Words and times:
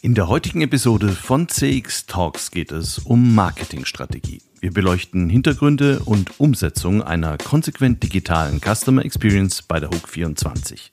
In 0.00 0.14
der 0.14 0.28
heutigen 0.28 0.60
Episode 0.60 1.08
von 1.08 1.48
CX 1.48 2.06
Talks 2.06 2.52
geht 2.52 2.70
es 2.70 3.00
um 3.00 3.34
Marketingstrategie. 3.34 4.40
Wir 4.60 4.72
beleuchten 4.72 5.28
Hintergründe 5.28 5.98
und 6.04 6.38
Umsetzung 6.38 7.02
einer 7.02 7.36
konsequent 7.36 8.00
digitalen 8.04 8.60
Customer 8.60 9.04
Experience 9.04 9.62
bei 9.62 9.80
der 9.80 9.90
Hook 9.90 10.08
24. 10.08 10.92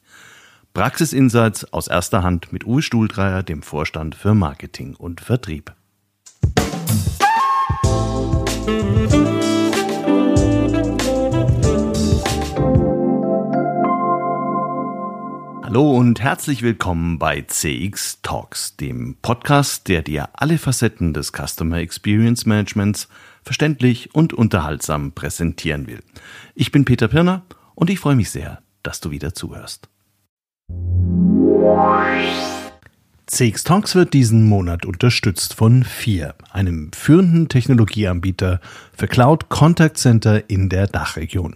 Praxisinsights 0.73 1.71
aus 1.71 1.87
erster 1.87 2.23
Hand 2.23 2.51
mit 2.51 2.65
Uwe 2.65 2.81
Stuhldreier, 2.81 3.43
dem 3.43 3.61
Vorstand 3.61 4.15
für 4.15 4.33
Marketing 4.33 4.95
und 4.95 5.21
Vertrieb. 5.21 5.75
Hallo 15.75 15.91
und 15.91 16.21
herzlich 16.21 16.61
willkommen 16.61 17.19
bei 17.19 17.41
CX 17.41 18.21
Talks, 18.21 18.77
dem 18.77 19.17
Podcast, 19.21 19.89
der 19.89 20.03
dir 20.03 20.29
alle 20.31 20.57
Facetten 20.57 21.13
des 21.13 21.33
Customer 21.33 21.79
Experience 21.79 22.45
Managements 22.45 23.09
verständlich 23.43 24.15
und 24.15 24.31
unterhaltsam 24.31 25.11
präsentieren 25.11 25.87
will. 25.87 25.99
Ich 26.53 26.71
bin 26.71 26.85
Peter 26.85 27.09
Pirner 27.09 27.43
und 27.75 27.89
ich 27.89 27.99
freue 27.99 28.15
mich 28.15 28.29
sehr, 28.29 28.61
dass 28.83 29.01
du 29.01 29.11
wieder 29.11 29.33
zuhörst. 29.33 29.89
CX 33.25 33.65
Talks 33.65 33.95
wird 33.95 34.13
diesen 34.13 34.47
Monat 34.47 34.85
unterstützt 34.85 35.55
von 35.55 35.83
FIR, 35.83 36.35
einem 36.53 36.93
führenden 36.93 37.49
Technologieanbieter 37.49 38.61
für 38.93 39.09
Cloud 39.09 39.49
Contact 39.49 39.97
Center 39.97 40.49
in 40.49 40.69
der 40.69 40.87
Dachregion. 40.87 41.55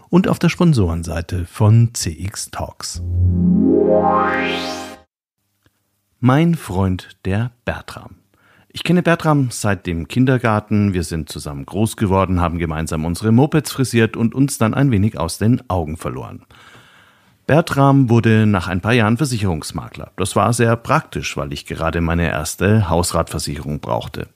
und 0.11 0.27
auf 0.27 0.37
der 0.37 0.49
Sponsorenseite 0.49 1.45
von 1.45 1.91
CX 1.93 2.51
Talks. 2.51 3.01
Mein 6.19 6.53
Freund 6.53 7.17
der 7.25 7.51
Bertram. 7.65 8.17
Ich 8.69 8.83
kenne 8.83 9.03
Bertram 9.03 9.49
seit 9.51 9.87
dem 9.87 10.07
Kindergarten, 10.07 10.93
wir 10.93 11.03
sind 11.03 11.29
zusammen 11.29 11.65
groß 11.65 11.97
geworden, 11.97 12.41
haben 12.41 12.59
gemeinsam 12.59 13.05
unsere 13.05 13.31
Mopeds 13.31 13.71
frisiert 13.71 14.15
und 14.15 14.35
uns 14.35 14.57
dann 14.57 14.73
ein 14.73 14.91
wenig 14.91 15.17
aus 15.17 15.37
den 15.37 15.67
Augen 15.69 15.97
verloren. 15.97 16.43
Bertram 17.47 18.09
wurde 18.09 18.45
nach 18.45 18.67
ein 18.67 18.81
paar 18.81 18.93
Jahren 18.93 19.17
Versicherungsmakler. 19.17 20.11
Das 20.17 20.35
war 20.35 20.53
sehr 20.53 20.75
praktisch, 20.75 21.35
weil 21.37 21.51
ich 21.53 21.65
gerade 21.65 22.01
meine 22.01 22.29
erste 22.29 22.89
Hausratversicherung 22.89 23.79
brauchte. 23.79 24.27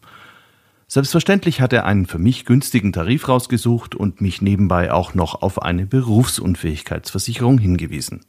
Selbstverständlich 0.88 1.61
hat 1.61 1.73
er 1.73 1.86
einen 1.86 2.05
für 2.05 2.19
mich 2.19 2.45
günstigen 2.45 2.94
Tarif 2.94 3.28
rausgesucht 3.28 3.95
und 3.95 4.22
mich 4.22 4.41
nebenbei 4.41 4.92
auch 4.92 5.16
noch 5.16 5.42
auf 5.42 5.61
eine 5.61 5.86
Berufsunfähigkeitsversicherung 5.88 7.58
hingewiesen. 7.58 8.22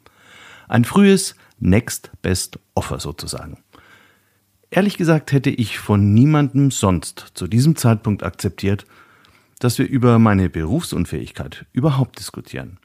Ein 0.69 0.85
frühes 0.85 1.37
Next 1.59 2.11
Best 2.23 2.59
Offer 2.75 2.99
sozusagen. 2.99 3.59
Ehrlich 4.71 4.97
gesagt 4.97 5.33
hätte 5.33 5.51
ich 5.51 5.79
von 5.79 6.13
niemandem 6.13 6.71
sonst 6.71 7.33
zu 7.35 7.47
diesem 7.47 7.77
Zeitpunkt 7.77 8.23
akzeptiert, 8.23 8.87
dass 9.59 9.79
wir 9.79 9.87
über 9.87 10.19
meine 10.19 10.51
Berufsunfähigkeit 10.51 11.67
überhaupt 11.73 12.19
diskutieren. 12.19 12.79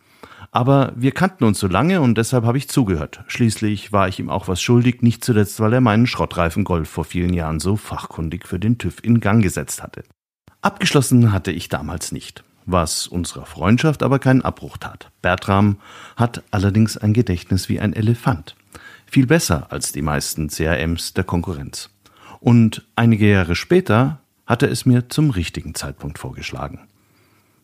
Aber 0.52 0.92
wir 0.98 1.14
kannten 1.14 1.46
uns 1.46 1.60
so 1.60 1.68
lange 1.68 2.02
und 2.02 2.18
deshalb 2.18 2.44
habe 2.44 2.58
ich 2.58 2.68
zugehört. 2.68 3.24
Schließlich 3.28 3.94
war 3.94 4.10
ich 4.10 4.20
ihm 4.20 4.30
auch 4.30 4.50
was 4.50 4.62
schuldig, 4.62 5.02
nicht 5.02 5.24
zuletzt, 5.24 5.62
weil 5.62 5.72
er 5.72 5.82
meinen 5.82 6.08
Schrottreifen 6.08 6.66
Golf 6.66 6.90
vor 6.90 7.06
vielen 7.06 7.34
Jahren 7.34 7.62
so 7.62 7.78
fachkundig 7.78 8.48
für 8.48 8.60
den 8.60 8.78
TÜV 8.78 9.02
in 9.02 9.22
Gang 9.22 9.42
gesetzt 9.42 9.82
hatte. 9.82 10.04
Abgeschlossen 10.62 11.32
hatte 11.32 11.54
ich 11.54 11.70
damals 11.70 12.12
nicht, 12.12 12.44
was 12.66 13.08
unserer 13.08 13.46
Freundschaft 13.46 14.04
aber 14.04 14.20
keinen 14.20 14.42
Abbruch 14.42 14.78
tat. 14.78 15.10
Bertram 15.22 15.78
hat 16.18 16.44
allerdings 16.52 16.98
ein 16.98 17.14
Gedächtnis 17.14 17.70
wie 17.70 17.80
ein 17.80 17.94
Elefant. 17.94 18.56
Viel 19.06 19.28
besser 19.28 19.68
als 19.72 19.94
die 19.94 20.02
meisten 20.02 20.50
CRMs 20.50 21.14
der 21.14 21.24
Konkurrenz. 21.24 21.90
Und 22.42 22.86
einige 22.98 23.30
Jahre 23.30 23.56
später 23.56 24.20
hat 24.46 24.64
er 24.64 24.72
es 24.72 24.86
mir 24.86 25.08
zum 25.08 25.30
richtigen 25.30 25.76
Zeitpunkt 25.76 26.20
vorgeschlagen. 26.20 26.88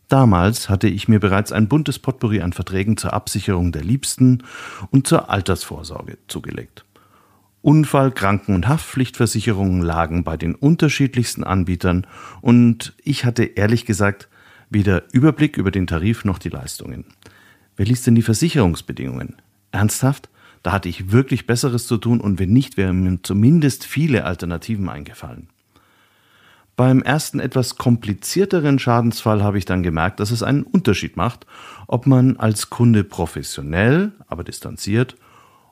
Damals 0.08 0.70
hatte 0.70 0.88
ich 0.88 1.08
mir 1.08 1.20
bereits 1.20 1.52
ein 1.52 1.68
buntes 1.68 2.00
Potpourri 2.00 2.42
an 2.42 2.54
Verträgen 2.54 2.96
zur 2.96 3.14
Absicherung 3.14 3.72
der 3.72 3.84
Liebsten 3.84 4.44
und 4.90 5.06
zur 5.06 5.30
Altersvorsorge 5.30 6.18
zugelegt. 6.28 6.86
Unfall-, 7.62 8.12
Kranken- 8.12 8.56
und 8.56 8.68
Haftpflichtversicherungen 8.68 9.82
lagen 9.82 10.24
bei 10.24 10.38
den 10.38 10.56
unterschiedlichsten 10.56 11.44
Anbietern 11.44 12.08
und 12.42 12.94
ich 13.04 13.26
hatte 13.26 13.44
ehrlich 13.44 13.86
gesagt 13.86 14.30
weder 14.70 15.04
Überblick 15.12 15.58
über 15.58 15.72
den 15.72 15.88
Tarif 15.88 16.24
noch 16.24 16.40
die 16.40 16.50
Leistungen. 16.50 17.06
Wer 17.76 17.86
liest 17.86 18.08
denn 18.08 18.16
die 18.16 18.22
Versicherungsbedingungen? 18.22 19.36
Ernsthaft? 19.72 20.30
Da 20.64 20.72
hatte 20.72 20.90
ich 20.90 21.12
wirklich 21.12 21.48
Besseres 21.48 21.88
zu 21.88 21.98
tun 21.98 22.22
und 22.22 22.40
wenn 22.40 22.52
nicht, 22.52 22.78
wären 22.78 23.04
mir 23.04 23.20
zumindest 23.24 23.86
viele 23.86 24.24
Alternativen 24.24 24.90
eingefallen. 24.90 25.50
Beim 26.78 27.02
ersten 27.02 27.40
etwas 27.40 27.78
komplizierteren 27.78 28.78
Schadensfall 28.78 29.42
habe 29.42 29.58
ich 29.58 29.66
dann 29.66 29.82
gemerkt, 29.82 30.20
dass 30.20 30.30
es 30.30 30.44
einen 30.44 30.62
Unterschied 30.62 31.18
macht, 31.18 31.48
ob 31.88 32.06
man 32.06 32.38
als 32.38 32.70
Kunde 32.70 33.04
professionell, 33.04 34.12
aber 34.28 34.44
distanziert 34.44 35.18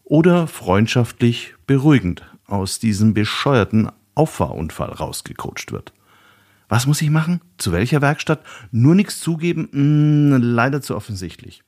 oder 0.04 0.48
freundschaftlich 0.48 1.54
beruhigend 1.68 2.24
aus 2.48 2.80
diesem 2.80 3.14
bescheuerten 3.14 3.92
Auffahrunfall 4.16 4.90
rausgecoacht 4.90 5.72
wird. 5.72 5.94
Was 6.70 6.88
muss 6.88 7.04
ich 7.04 7.12
machen? 7.12 7.40
Zu 7.60 7.72
welcher 7.72 8.02
Werkstatt? 8.02 8.40
Nur 8.72 8.96
nichts 8.96 9.20
zugeben? 9.20 9.70
Hm, 9.72 10.42
leider 10.42 10.82
zu 10.82 10.96
offensichtlich. 10.96 11.62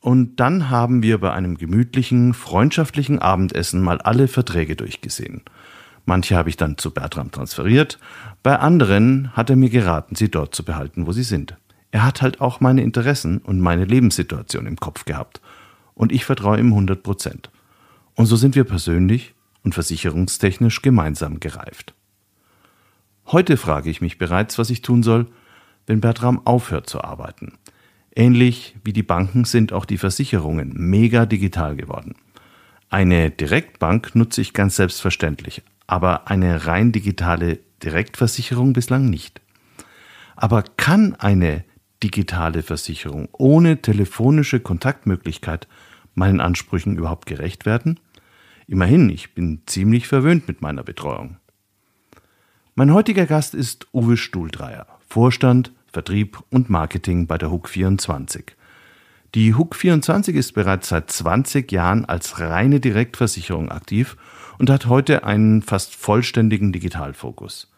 Und 0.00 0.40
dann 0.40 0.70
haben 0.70 1.04
wir 1.04 1.18
bei 1.18 1.32
einem 1.32 1.56
gemütlichen, 1.56 2.34
freundschaftlichen 2.34 3.20
Abendessen 3.20 3.80
mal 3.80 4.00
alle 4.00 4.26
Verträge 4.26 4.74
durchgesehen. 4.74 5.42
Manche 6.04 6.36
habe 6.36 6.50
ich 6.50 6.56
dann 6.56 6.76
zu 6.76 6.90
Bertram 6.90 7.30
transferiert, 7.30 7.98
bei 8.42 8.58
anderen 8.58 9.34
hat 9.34 9.50
er 9.50 9.56
mir 9.56 9.70
geraten, 9.70 10.16
sie 10.16 10.30
dort 10.30 10.54
zu 10.54 10.64
behalten, 10.64 11.06
wo 11.06 11.12
sie 11.12 11.22
sind. 11.22 11.56
Er 11.90 12.04
hat 12.04 12.22
halt 12.22 12.40
auch 12.40 12.60
meine 12.60 12.82
Interessen 12.82 13.38
und 13.38 13.60
meine 13.60 13.84
Lebenssituation 13.84 14.66
im 14.66 14.76
Kopf 14.76 15.04
gehabt. 15.04 15.40
Und 15.94 16.12
ich 16.12 16.24
vertraue 16.24 16.58
ihm 16.58 16.68
100 16.68 17.02
Prozent. 17.02 17.50
Und 18.16 18.26
so 18.26 18.36
sind 18.36 18.54
wir 18.56 18.64
persönlich 18.64 19.34
und 19.62 19.74
versicherungstechnisch 19.74 20.82
gemeinsam 20.82 21.40
gereift. 21.40 21.94
Heute 23.26 23.56
frage 23.56 23.90
ich 23.90 24.00
mich 24.00 24.18
bereits, 24.18 24.58
was 24.58 24.70
ich 24.70 24.82
tun 24.82 25.02
soll, 25.02 25.26
wenn 25.86 26.00
Bertram 26.00 26.44
aufhört 26.46 26.88
zu 26.88 27.02
arbeiten. 27.02 27.54
Ähnlich 28.14 28.76
wie 28.84 28.92
die 28.92 29.02
Banken 29.02 29.44
sind 29.44 29.72
auch 29.72 29.86
die 29.86 29.98
Versicherungen 29.98 30.72
mega 30.74 31.26
digital 31.26 31.74
geworden. 31.76 32.14
Eine 32.94 33.32
Direktbank 33.32 34.14
nutze 34.14 34.40
ich 34.40 34.52
ganz 34.52 34.76
selbstverständlich, 34.76 35.62
aber 35.88 36.28
eine 36.30 36.68
rein 36.68 36.92
digitale 36.92 37.58
Direktversicherung 37.82 38.72
bislang 38.72 39.10
nicht. 39.10 39.40
Aber 40.36 40.62
kann 40.62 41.16
eine 41.16 41.64
digitale 42.04 42.62
Versicherung 42.62 43.28
ohne 43.32 43.82
telefonische 43.82 44.60
Kontaktmöglichkeit 44.60 45.66
meinen 46.14 46.40
Ansprüchen 46.40 46.96
überhaupt 46.96 47.26
gerecht 47.26 47.66
werden? 47.66 47.98
Immerhin, 48.68 49.10
ich 49.10 49.34
bin 49.34 49.62
ziemlich 49.66 50.06
verwöhnt 50.06 50.46
mit 50.46 50.62
meiner 50.62 50.84
Betreuung. 50.84 51.38
Mein 52.76 52.94
heutiger 52.94 53.26
Gast 53.26 53.54
ist 53.54 53.88
Uwe 53.92 54.16
Stuhldreier, 54.16 54.86
Vorstand, 55.08 55.72
Vertrieb 55.92 56.38
und 56.48 56.70
Marketing 56.70 57.26
bei 57.26 57.38
der 57.38 57.50
HUK 57.50 57.70
24. 57.70 58.54
Die 59.34 59.54
HUK 59.54 59.74
24 59.74 60.36
ist 60.36 60.52
bereits 60.52 60.90
seit 60.90 61.10
20 61.10 61.72
Jahren 61.72 62.04
als 62.04 62.38
reine 62.38 62.78
Direktversicherung 62.78 63.68
aktiv 63.68 64.16
und 64.58 64.70
hat 64.70 64.86
heute 64.86 65.24
einen 65.24 65.60
fast 65.60 65.96
vollständigen 65.96 66.70
Digitalfokus. 66.70 67.68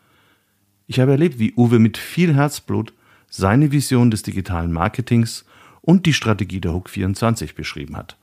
Ich 0.86 1.00
habe 1.00 1.12
erlebt, 1.12 1.38
wie 1.38 1.54
Uwe 1.56 1.78
mit 1.78 1.96
viel 1.96 2.34
Herzblut 2.34 2.92
seine 3.30 3.72
Vision 3.72 4.10
des 4.10 4.22
digitalen 4.22 4.70
Marketings 4.70 5.46
und 5.80 6.04
die 6.04 6.12
Strategie 6.12 6.60
der 6.60 6.74
Hook 6.74 6.90
24 6.90 7.54
beschrieben 7.54 7.96
hat. 7.96 8.18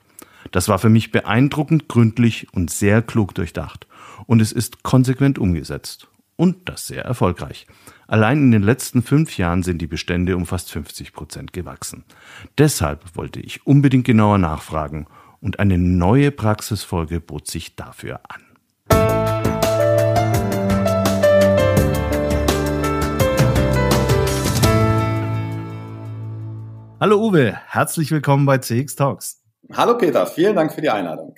Das 0.52 0.68
war 0.68 0.78
für 0.78 0.88
mich 0.88 1.10
beeindruckend 1.10 1.88
gründlich 1.88 2.46
und 2.52 2.70
sehr 2.70 3.02
klug 3.02 3.34
durchdacht. 3.34 3.88
Und 4.26 4.40
es 4.40 4.52
ist 4.52 4.84
konsequent 4.84 5.40
umgesetzt 5.40 6.06
und 6.36 6.68
das 6.68 6.86
sehr 6.86 7.04
erfolgreich. 7.04 7.66
Allein 8.06 8.38
in 8.38 8.50
den 8.50 8.62
letzten 8.62 9.02
fünf 9.02 9.38
Jahren 9.38 9.62
sind 9.62 9.78
die 9.78 9.86
Bestände 9.86 10.36
um 10.36 10.46
fast 10.46 10.70
50 10.70 11.12
Prozent 11.12 11.52
gewachsen. 11.52 12.04
Deshalb 12.58 13.16
wollte 13.16 13.40
ich 13.40 13.66
unbedingt 13.66 14.04
genauer 14.04 14.38
nachfragen 14.38 15.06
und 15.40 15.58
eine 15.58 15.78
neue 15.78 16.30
Praxisfolge 16.30 17.20
bot 17.20 17.46
sich 17.46 17.76
dafür 17.76 18.20
an. 18.28 18.42
Hallo 27.00 27.20
Uwe, 27.20 27.58
herzlich 27.68 28.10
willkommen 28.10 28.46
bei 28.46 28.58
CX 28.58 28.96
Talks. 28.96 29.42
Hallo 29.72 29.98
Peter, 29.98 30.26
vielen 30.26 30.56
Dank 30.56 30.72
für 30.72 30.80
die 30.80 30.90
Einladung. 30.90 31.34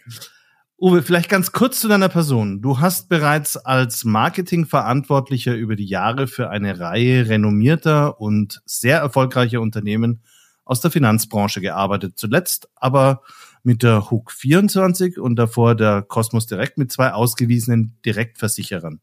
Uwe, 0.79 1.03
vielleicht 1.03 1.31
ganz 1.31 1.53
kurz 1.53 1.81
zu 1.81 1.89
deiner 1.89 2.11
Person. 2.11 2.61
Du 2.61 2.81
hast 2.81 3.09
bereits 3.09 3.57
als 3.57 4.05
Marketingverantwortlicher 4.05 5.55
über 5.55 5.75
die 5.75 5.87
Jahre 5.87 6.27
für 6.27 6.51
eine 6.51 6.79
Reihe 6.79 7.31
renommierter 7.31 8.21
und 8.21 8.61
sehr 8.67 8.99
erfolgreicher 8.99 9.63
Unternehmen 9.63 10.21
aus 10.67 10.83
der 10.83 10.91
Finanzbranche 10.91 11.63
gearbeitet. 11.63 12.19
Zuletzt 12.19 12.69
aber 12.75 13.23
mit 13.63 13.83
der 13.83 14.11
Hook 14.11 14.31
24 14.31 15.19
und 15.19 15.37
davor 15.37 15.77
der 15.77 16.03
Cosmos 16.03 16.47
Direct 16.47 16.77
mit 16.77 16.93
zwei 16.93 17.13
ausgewiesenen 17.13 17.97
Direktversicherern. 18.05 19.01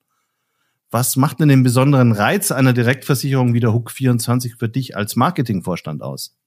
Was 0.92 1.16
macht 1.16 1.40
denn 1.40 1.50
den 1.50 1.64
besonderen 1.64 2.12
Reiz 2.12 2.52
einer 2.52 2.74
Direktversicherung 2.74 3.56
wie 3.56 3.60
der 3.60 3.74
Hook 3.74 3.90
24 3.90 4.58
für 4.58 4.70
dich 4.70 4.96
als 4.96 5.16
Marketingvorstand 5.16 6.04
aus? 6.04 6.38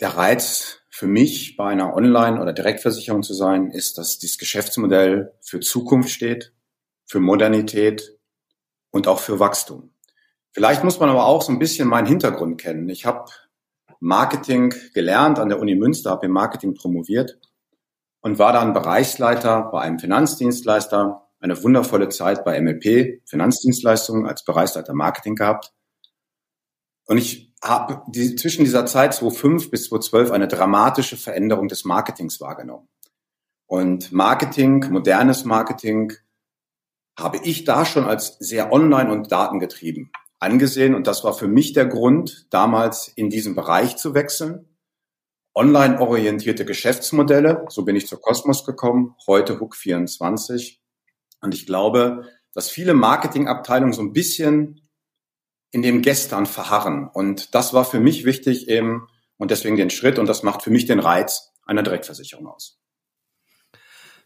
Der 0.00 0.16
Reiz 0.16 0.80
für 0.90 1.06
mich 1.06 1.56
bei 1.56 1.70
einer 1.70 1.94
Online- 1.94 2.40
oder 2.40 2.52
Direktversicherung 2.52 3.22
zu 3.22 3.34
sein, 3.34 3.70
ist, 3.70 3.98
dass 3.98 4.18
dieses 4.18 4.38
Geschäftsmodell 4.38 5.34
für 5.42 5.60
Zukunft 5.60 6.10
steht, 6.10 6.54
für 7.06 7.20
Modernität 7.20 8.18
und 8.90 9.08
auch 9.08 9.20
für 9.20 9.38
Wachstum. 9.38 9.90
Vielleicht 10.52 10.84
muss 10.84 11.00
man 11.00 11.10
aber 11.10 11.26
auch 11.26 11.42
so 11.42 11.52
ein 11.52 11.58
bisschen 11.58 11.88
meinen 11.88 12.06
Hintergrund 12.06 12.60
kennen. 12.60 12.88
Ich 12.88 13.04
habe 13.04 13.30
Marketing 14.00 14.74
gelernt 14.94 15.38
an 15.38 15.48
der 15.48 15.60
Uni 15.60 15.74
Münster, 15.74 16.10
habe 16.10 16.26
im 16.26 16.32
Marketing 16.32 16.74
promoviert 16.74 17.38
und 18.20 18.38
war 18.38 18.52
dann 18.52 18.72
Bereichsleiter 18.72 19.68
bei 19.70 19.82
einem 19.82 19.98
Finanzdienstleister. 19.98 21.28
Eine 21.40 21.62
wundervolle 21.62 22.08
Zeit 22.08 22.44
bei 22.44 22.60
MLP, 22.60 23.20
Finanzdienstleistungen, 23.26 24.26
als 24.26 24.44
Bereichsleiter 24.44 24.94
Marketing 24.94 25.34
gehabt. 25.34 25.72
Und 27.06 27.18
ich 27.18 27.52
habe 27.62 28.02
die, 28.08 28.36
zwischen 28.36 28.64
dieser 28.64 28.86
Zeit 28.86 29.14
2005 29.14 29.70
bis 29.70 29.88
2012 29.88 30.30
eine 30.30 30.48
dramatische 30.48 31.16
Veränderung 31.16 31.68
des 31.68 31.84
Marketings 31.84 32.40
wahrgenommen. 32.40 32.88
Und 33.66 34.12
Marketing, 34.12 34.90
modernes 34.90 35.44
Marketing, 35.44 36.12
habe 37.18 37.38
ich 37.42 37.64
da 37.64 37.84
schon 37.84 38.04
als 38.04 38.36
sehr 38.38 38.72
online 38.72 39.10
und 39.10 39.32
datengetrieben 39.32 40.12
angesehen. 40.38 40.94
Und 40.94 41.06
das 41.06 41.24
war 41.24 41.32
für 41.32 41.48
mich 41.48 41.72
der 41.72 41.86
Grund, 41.86 42.46
damals 42.50 43.08
in 43.08 43.30
diesen 43.30 43.54
Bereich 43.54 43.96
zu 43.96 44.14
wechseln. 44.14 44.68
Online-orientierte 45.54 46.66
Geschäftsmodelle, 46.66 47.64
so 47.70 47.84
bin 47.84 47.96
ich 47.96 48.06
zur 48.06 48.20
Cosmos 48.20 48.64
gekommen, 48.66 49.16
heute 49.26 49.58
Hook 49.58 49.74
24. 49.74 50.82
Und 51.40 51.54
ich 51.54 51.64
glaube, 51.64 52.28
dass 52.52 52.68
viele 52.68 52.92
Marketingabteilungen 52.92 53.94
so 53.94 54.02
ein 54.02 54.12
bisschen 54.12 54.85
in 55.76 55.82
dem 55.82 56.00
Gestern 56.00 56.46
verharren. 56.46 57.06
Und 57.06 57.54
das 57.54 57.74
war 57.74 57.84
für 57.84 58.00
mich 58.00 58.24
wichtig 58.24 58.66
eben 58.70 59.08
und 59.36 59.50
deswegen 59.50 59.76
den 59.76 59.90
Schritt 59.90 60.18
und 60.18 60.26
das 60.26 60.42
macht 60.42 60.62
für 60.62 60.70
mich 60.70 60.86
den 60.86 61.00
Reiz 61.00 61.52
einer 61.66 61.82
Direktversicherung 61.82 62.46
aus. 62.46 62.80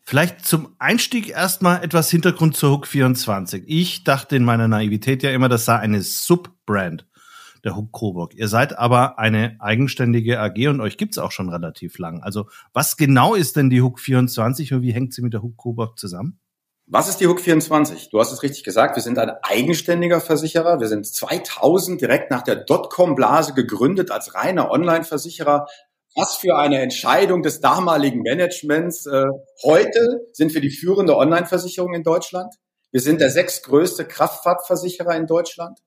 Vielleicht 0.04 0.46
zum 0.46 0.76
Einstieg 0.78 1.28
erstmal 1.28 1.82
etwas 1.82 2.08
Hintergrund 2.08 2.56
zur 2.56 2.70
Hook 2.70 2.86
24. 2.86 3.64
Ich 3.66 4.04
dachte 4.04 4.36
in 4.36 4.44
meiner 4.44 4.68
Naivität 4.68 5.24
ja 5.24 5.32
immer, 5.32 5.48
das 5.48 5.64
sei 5.64 5.74
eine 5.76 6.02
Subbrand 6.02 7.08
der 7.64 7.74
Hook 7.74 7.90
Coburg. 7.90 8.32
Ihr 8.36 8.46
seid 8.46 8.78
aber 8.78 9.18
eine 9.18 9.56
eigenständige 9.58 10.38
AG 10.38 10.68
und 10.68 10.80
euch 10.80 10.98
gibt's 10.98 11.18
auch 11.18 11.32
schon 11.32 11.48
relativ 11.48 11.98
lang. 11.98 12.22
Also 12.22 12.48
was 12.72 12.96
genau 12.96 13.34
ist 13.34 13.56
denn 13.56 13.70
die 13.70 13.82
Hook 13.82 13.98
24 13.98 14.72
und 14.72 14.82
wie 14.82 14.92
hängt 14.92 15.14
sie 15.14 15.22
mit 15.22 15.32
der 15.32 15.42
Hook 15.42 15.56
Coburg 15.56 15.98
zusammen? 15.98 16.38
Was 16.92 17.08
ist 17.08 17.18
die 17.18 17.28
Hook 17.28 17.38
24? 17.38 18.10
Du 18.10 18.18
hast 18.18 18.32
es 18.32 18.42
richtig 18.42 18.64
gesagt, 18.64 18.96
wir 18.96 19.02
sind 19.04 19.16
ein 19.16 19.30
eigenständiger 19.42 20.20
Versicherer. 20.20 20.80
Wir 20.80 20.88
sind 20.88 21.06
2000 21.06 22.00
direkt 22.00 22.32
nach 22.32 22.42
der 22.42 22.56
Dotcom-Blase 22.56 23.54
gegründet 23.54 24.10
als 24.10 24.34
reiner 24.34 24.72
Online-Versicherer. 24.72 25.68
Was 26.16 26.34
für 26.34 26.56
eine 26.56 26.80
Entscheidung 26.80 27.44
des 27.44 27.60
damaligen 27.60 28.22
Managements. 28.22 29.06
Äh, 29.06 29.26
heute 29.62 30.26
sind 30.32 30.52
wir 30.52 30.60
die 30.60 30.72
führende 30.72 31.16
Online-Versicherung 31.16 31.94
in 31.94 32.02
Deutschland. 32.02 32.56
Wir 32.90 33.00
sind 33.00 33.20
der 33.20 33.30
sechstgrößte 33.30 34.04
Kraftfahrtversicherer 34.04 35.14
in 35.14 35.28
Deutschland. 35.28 35.78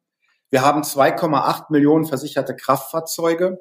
Wir 0.52 0.62
haben 0.62 0.84
2,8 0.84 1.66
Millionen 1.68 2.06
versicherte 2.06 2.56
Kraftfahrzeuge. 2.56 3.58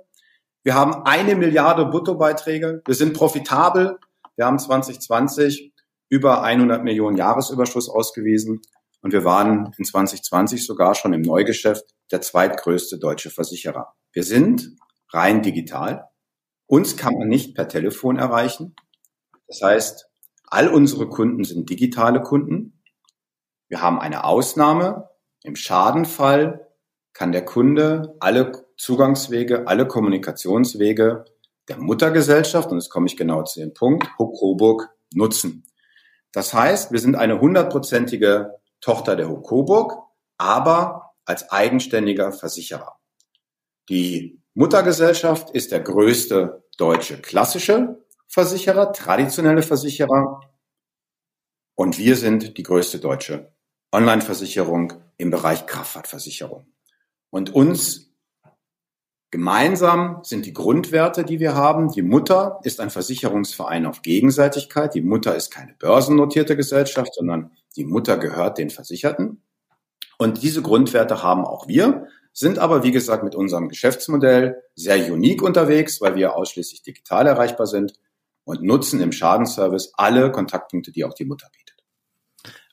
Wir 0.62 0.74
haben 0.74 1.04
eine 1.06 1.34
Milliarde 1.34 1.86
Bruttobeiträge. 1.86 2.82
Wir 2.86 2.94
sind 2.94 3.14
profitabel. 3.14 3.98
Wir 4.36 4.46
haben 4.46 4.60
2020 4.60 5.71
über 6.12 6.42
100 6.42 6.84
Millionen 6.84 7.16
Jahresüberschuss 7.16 7.88
ausgewiesen 7.88 8.60
und 9.00 9.14
wir 9.14 9.24
waren 9.24 9.72
in 9.78 9.84
2020 9.86 10.66
sogar 10.66 10.94
schon 10.94 11.14
im 11.14 11.22
Neugeschäft 11.22 11.86
der 12.10 12.20
zweitgrößte 12.20 12.98
deutsche 12.98 13.30
Versicherer. 13.30 13.94
Wir 14.12 14.22
sind 14.22 14.76
rein 15.08 15.40
digital. 15.40 16.10
Uns 16.66 16.98
kann 16.98 17.14
man 17.14 17.28
nicht 17.28 17.54
per 17.54 17.66
Telefon 17.66 18.18
erreichen. 18.18 18.76
Das 19.48 19.62
heißt, 19.62 20.10
all 20.48 20.68
unsere 20.68 21.08
Kunden 21.08 21.44
sind 21.44 21.70
digitale 21.70 22.20
Kunden. 22.20 22.82
Wir 23.68 23.80
haben 23.80 23.98
eine 23.98 24.24
Ausnahme. 24.24 25.08
Im 25.42 25.56
Schadenfall 25.56 26.68
kann 27.14 27.32
der 27.32 27.46
Kunde 27.46 28.16
alle 28.20 28.66
Zugangswege, 28.76 29.66
alle 29.66 29.88
Kommunikationswege 29.88 31.24
der 31.68 31.78
Muttergesellschaft, 31.78 32.70
und 32.70 32.80
jetzt 32.80 32.90
komme 32.90 33.06
ich 33.06 33.16
genau 33.16 33.44
zu 33.44 33.60
dem 33.60 33.72
Punkt, 33.72 34.06
Huck 34.18 34.38
Coburg, 34.38 34.90
nutzen. 35.14 35.64
Das 36.32 36.54
heißt, 36.54 36.92
wir 36.92 36.98
sind 36.98 37.14
eine 37.14 37.40
hundertprozentige 37.40 38.58
Tochter 38.80 39.16
der 39.16 39.28
Hoch 39.28 39.42
Coburg, 39.42 39.98
aber 40.38 41.14
als 41.24 41.50
eigenständiger 41.50 42.32
Versicherer. 42.32 42.98
Die 43.88 44.40
Muttergesellschaft 44.54 45.50
ist 45.50 45.72
der 45.72 45.80
größte 45.80 46.64
deutsche 46.78 47.20
klassische 47.20 48.02
Versicherer, 48.28 48.92
traditionelle 48.92 49.62
Versicherer. 49.62 50.40
Und 51.74 51.98
wir 51.98 52.16
sind 52.16 52.56
die 52.56 52.62
größte 52.62 52.98
deutsche 52.98 53.52
Online-Versicherung 53.92 54.94
im 55.18 55.30
Bereich 55.30 55.66
Kraftfahrtversicherung. 55.66 56.66
Und 57.30 57.54
uns 57.54 58.11
Gemeinsam 59.32 60.20
sind 60.24 60.44
die 60.44 60.52
Grundwerte, 60.52 61.24
die 61.24 61.40
wir 61.40 61.54
haben. 61.54 61.90
Die 61.90 62.02
Mutter 62.02 62.60
ist 62.64 62.80
ein 62.80 62.90
Versicherungsverein 62.90 63.86
auf 63.86 64.02
Gegenseitigkeit. 64.02 64.94
Die 64.94 65.00
Mutter 65.00 65.34
ist 65.34 65.50
keine 65.50 65.72
börsennotierte 65.72 66.54
Gesellschaft, 66.54 67.14
sondern 67.14 67.50
die 67.74 67.86
Mutter 67.86 68.18
gehört 68.18 68.58
den 68.58 68.68
Versicherten. 68.68 69.42
Und 70.18 70.42
diese 70.42 70.60
Grundwerte 70.60 71.22
haben 71.22 71.46
auch 71.46 71.66
wir, 71.66 72.08
sind 72.34 72.58
aber, 72.58 72.82
wie 72.82 72.90
gesagt, 72.90 73.24
mit 73.24 73.34
unserem 73.34 73.70
Geschäftsmodell 73.70 74.62
sehr 74.74 75.10
unique 75.10 75.40
unterwegs, 75.40 76.02
weil 76.02 76.14
wir 76.14 76.36
ausschließlich 76.36 76.82
digital 76.82 77.26
erreichbar 77.26 77.66
sind 77.66 77.94
und 78.44 78.62
nutzen 78.62 79.00
im 79.00 79.12
Schadenservice 79.12 79.94
alle 79.96 80.30
Kontaktpunkte, 80.30 80.92
die 80.92 81.06
auch 81.06 81.14
die 81.14 81.24
Mutter 81.24 81.48
bietet. 81.50 81.71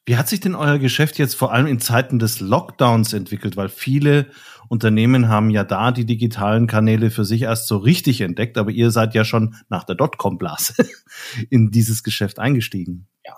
Wie 0.09 0.17
hat 0.17 0.27
sich 0.27 0.39
denn 0.39 0.55
euer 0.55 0.79
Geschäft 0.79 1.19
jetzt 1.19 1.35
vor 1.35 1.53
allem 1.53 1.67
in 1.67 1.79
Zeiten 1.79 2.17
des 2.17 2.39
Lockdowns 2.39 3.13
entwickelt? 3.13 3.57
Weil 3.57 3.69
viele 3.69 4.25
Unternehmen 4.67 5.29
haben 5.29 5.51
ja 5.51 5.63
da 5.63 5.91
die 5.91 6.07
digitalen 6.07 6.65
Kanäle 6.65 7.11
für 7.11 7.23
sich 7.23 7.43
erst 7.43 7.67
so 7.67 7.77
richtig 7.77 8.21
entdeckt, 8.21 8.57
aber 8.57 8.71
ihr 8.71 8.89
seid 8.89 9.13
ja 9.13 9.23
schon 9.23 9.53
nach 9.69 9.83
der 9.83 9.93
Dotcom-Blase 9.93 10.73
in 11.51 11.69
dieses 11.69 12.01
Geschäft 12.01 12.39
eingestiegen. 12.39 13.07
Ja, 13.23 13.37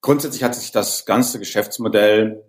grundsätzlich 0.00 0.44
hat 0.44 0.54
sich 0.54 0.70
das 0.70 1.06
ganze 1.06 1.40
Geschäftsmodell 1.40 2.40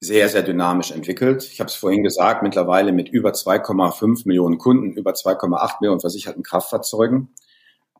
sehr, 0.00 0.30
sehr 0.30 0.42
dynamisch 0.42 0.90
entwickelt. 0.90 1.46
Ich 1.52 1.60
habe 1.60 1.68
es 1.68 1.74
vorhin 1.74 2.04
gesagt, 2.04 2.42
mittlerweile 2.42 2.92
mit 2.92 3.10
über 3.10 3.32
2,5 3.32 4.22
Millionen 4.24 4.56
Kunden, 4.56 4.96
über 4.96 5.10
2,8 5.10 5.82
Millionen 5.82 6.00
versicherten 6.00 6.42
Kraftfahrzeugen. 6.42 7.34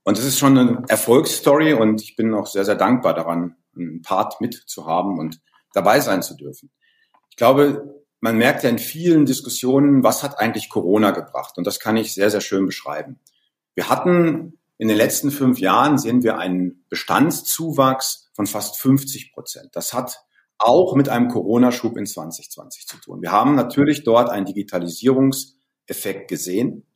Und 0.04 0.18
es 0.18 0.24
ist 0.24 0.38
schon 0.38 0.56
eine 0.56 0.84
Erfolgsstory 0.88 1.74
und 1.74 2.00
ich 2.00 2.16
bin 2.16 2.32
auch 2.32 2.46
sehr, 2.46 2.64
sehr 2.64 2.76
dankbar 2.76 3.12
daran, 3.12 3.56
einen 3.76 4.02
Part 4.02 4.40
mitzuhaben 4.40 5.18
und 5.18 5.40
dabei 5.72 6.00
sein 6.00 6.22
zu 6.22 6.36
dürfen. 6.36 6.70
Ich 7.30 7.36
glaube, 7.36 8.02
man 8.20 8.36
merkt 8.36 8.62
ja 8.62 8.70
in 8.70 8.78
vielen 8.78 9.26
Diskussionen, 9.26 10.02
was 10.02 10.22
hat 10.22 10.38
eigentlich 10.38 10.68
Corona 10.68 11.10
gebracht? 11.10 11.58
Und 11.58 11.66
das 11.66 11.80
kann 11.80 11.96
ich 11.96 12.14
sehr, 12.14 12.30
sehr 12.30 12.40
schön 12.40 12.66
beschreiben. 12.66 13.18
Wir 13.74 13.88
hatten 13.88 14.58
in 14.78 14.88
den 14.88 14.96
letzten 14.96 15.30
fünf 15.30 15.60
Jahren 15.60 15.96
sehen 15.98 16.22
wir 16.22 16.38
einen 16.38 16.84
Bestandszuwachs 16.88 18.30
von 18.34 18.46
fast 18.46 18.78
50 18.78 19.32
Prozent. 19.32 19.70
Das 19.76 19.92
hat 19.92 20.24
auch 20.58 20.94
mit 20.94 21.08
einem 21.08 21.28
Corona-Schub 21.28 21.96
in 21.96 22.06
2020 22.06 22.86
zu 22.86 22.96
tun. 22.98 23.22
Wir 23.22 23.32
haben 23.32 23.54
natürlich 23.54 24.04
dort 24.04 24.30
einen 24.30 24.46
Digitalisierungseffekt 24.46 26.28
gesehen. 26.28 26.86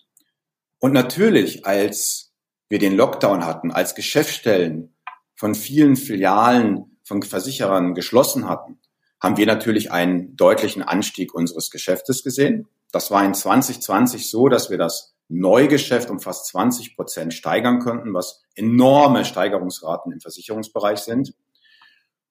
Und 0.79 0.93
natürlich, 0.93 1.65
als 1.65 2.35
wir 2.69 2.79
den 2.79 2.97
Lockdown 2.97 3.45
hatten, 3.45 3.71
als 3.71 3.95
Geschäftsstellen 3.95 4.96
von 5.37 5.55
vielen 5.55 5.97
Filialen 5.97 6.99
von 7.05 7.23
Versicherern 7.23 7.95
geschlossen 7.95 8.49
hatten, 8.49 8.81
haben 9.23 9.37
wir 9.37 9.47
natürlich 9.47 9.93
einen 9.93 10.37
deutlichen 10.37 10.83
Anstieg 10.83 11.35
unseres 11.35 11.71
Geschäftes 11.71 12.25
gesehen. 12.25 12.69
Das 12.93 13.11
war 13.11 13.25
in 13.25 13.35
2020 13.35 14.31
so, 14.31 14.49
dass 14.49 14.71
wir 14.71 14.79
das 14.79 15.15
Neugeschäft 15.29 16.11
um 16.11 16.21
fast 16.21 16.47
20 16.47 16.97
Prozent 16.97 17.35
steigern 17.35 17.81
konnten, 17.81 18.15
was 18.15 18.45
enorme 18.55 19.25
Steigerungsraten 19.25 20.13
im 20.13 20.21
Versicherungsbereich 20.21 21.01
sind. 21.01 21.35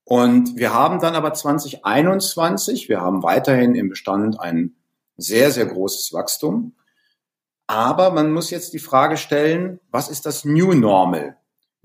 Und 0.05 0.55
wir 0.55 0.74
haben 0.74 1.00
dann 1.00 1.15
aber 1.15 1.33
2021, 1.33 2.89
wir 2.89 3.01
haben 3.01 3.24
weiterhin 3.24 3.75
im 3.75 3.89
Bestand 3.89 4.39
ein 4.39 4.75
sehr, 5.17 5.51
sehr 5.51 5.65
großes 5.65 6.13
Wachstum. 6.13 6.75
Aber 7.67 8.12
man 8.12 8.31
muss 8.31 8.51
jetzt 8.51 8.74
die 8.74 8.79
Frage 8.79 9.17
stellen, 9.17 9.79
was 9.89 10.09
ist 10.09 10.25
das 10.25 10.45
New 10.45 10.74
Normal? 10.74 11.38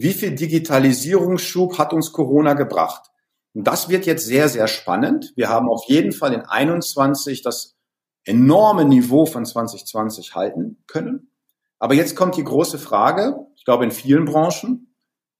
Wie 0.02 0.14
viel 0.14 0.34
Digitalisierungsschub 0.34 1.76
hat 1.76 1.92
uns 1.92 2.10
Corona 2.10 2.54
gebracht? 2.54 3.10
Und 3.52 3.64
das 3.64 3.90
wird 3.90 4.06
jetzt 4.06 4.24
sehr, 4.24 4.48
sehr 4.48 4.66
spannend. 4.66 5.34
Wir 5.36 5.50
haben 5.50 5.68
auf 5.68 5.84
jeden 5.88 6.12
Fall 6.12 6.32
in 6.32 6.40
21 6.40 7.42
das 7.42 7.76
enorme 8.24 8.86
Niveau 8.86 9.26
von 9.26 9.44
2020 9.44 10.34
halten 10.34 10.82
können. 10.86 11.30
Aber 11.78 11.92
jetzt 11.92 12.16
kommt 12.16 12.38
die 12.38 12.44
große 12.44 12.78
Frage, 12.78 13.46
ich 13.56 13.66
glaube 13.66 13.84
in 13.84 13.90
vielen 13.90 14.24
Branchen, 14.24 14.96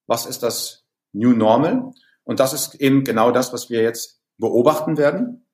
was 0.07 0.27
ist 0.27 0.43
das 0.43 0.85
New 1.13 1.33
Normal? 1.33 1.93
Und 2.25 2.39
das 2.39 2.53
ist 2.53 2.75
eben 2.75 3.03
genau 3.03 3.31
das, 3.31 3.55
was 3.55 3.71
wir 3.71 3.81
jetzt 3.81 4.21
beobachten 4.37 4.99
werden. 4.99 5.47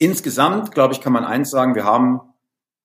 Insgesamt, 0.00 0.72
glaube 0.72 0.94
ich, 0.94 1.00
kann 1.00 1.12
man 1.12 1.24
eins 1.24 1.50
sagen, 1.50 1.76
wir 1.76 1.84
haben 1.84 2.22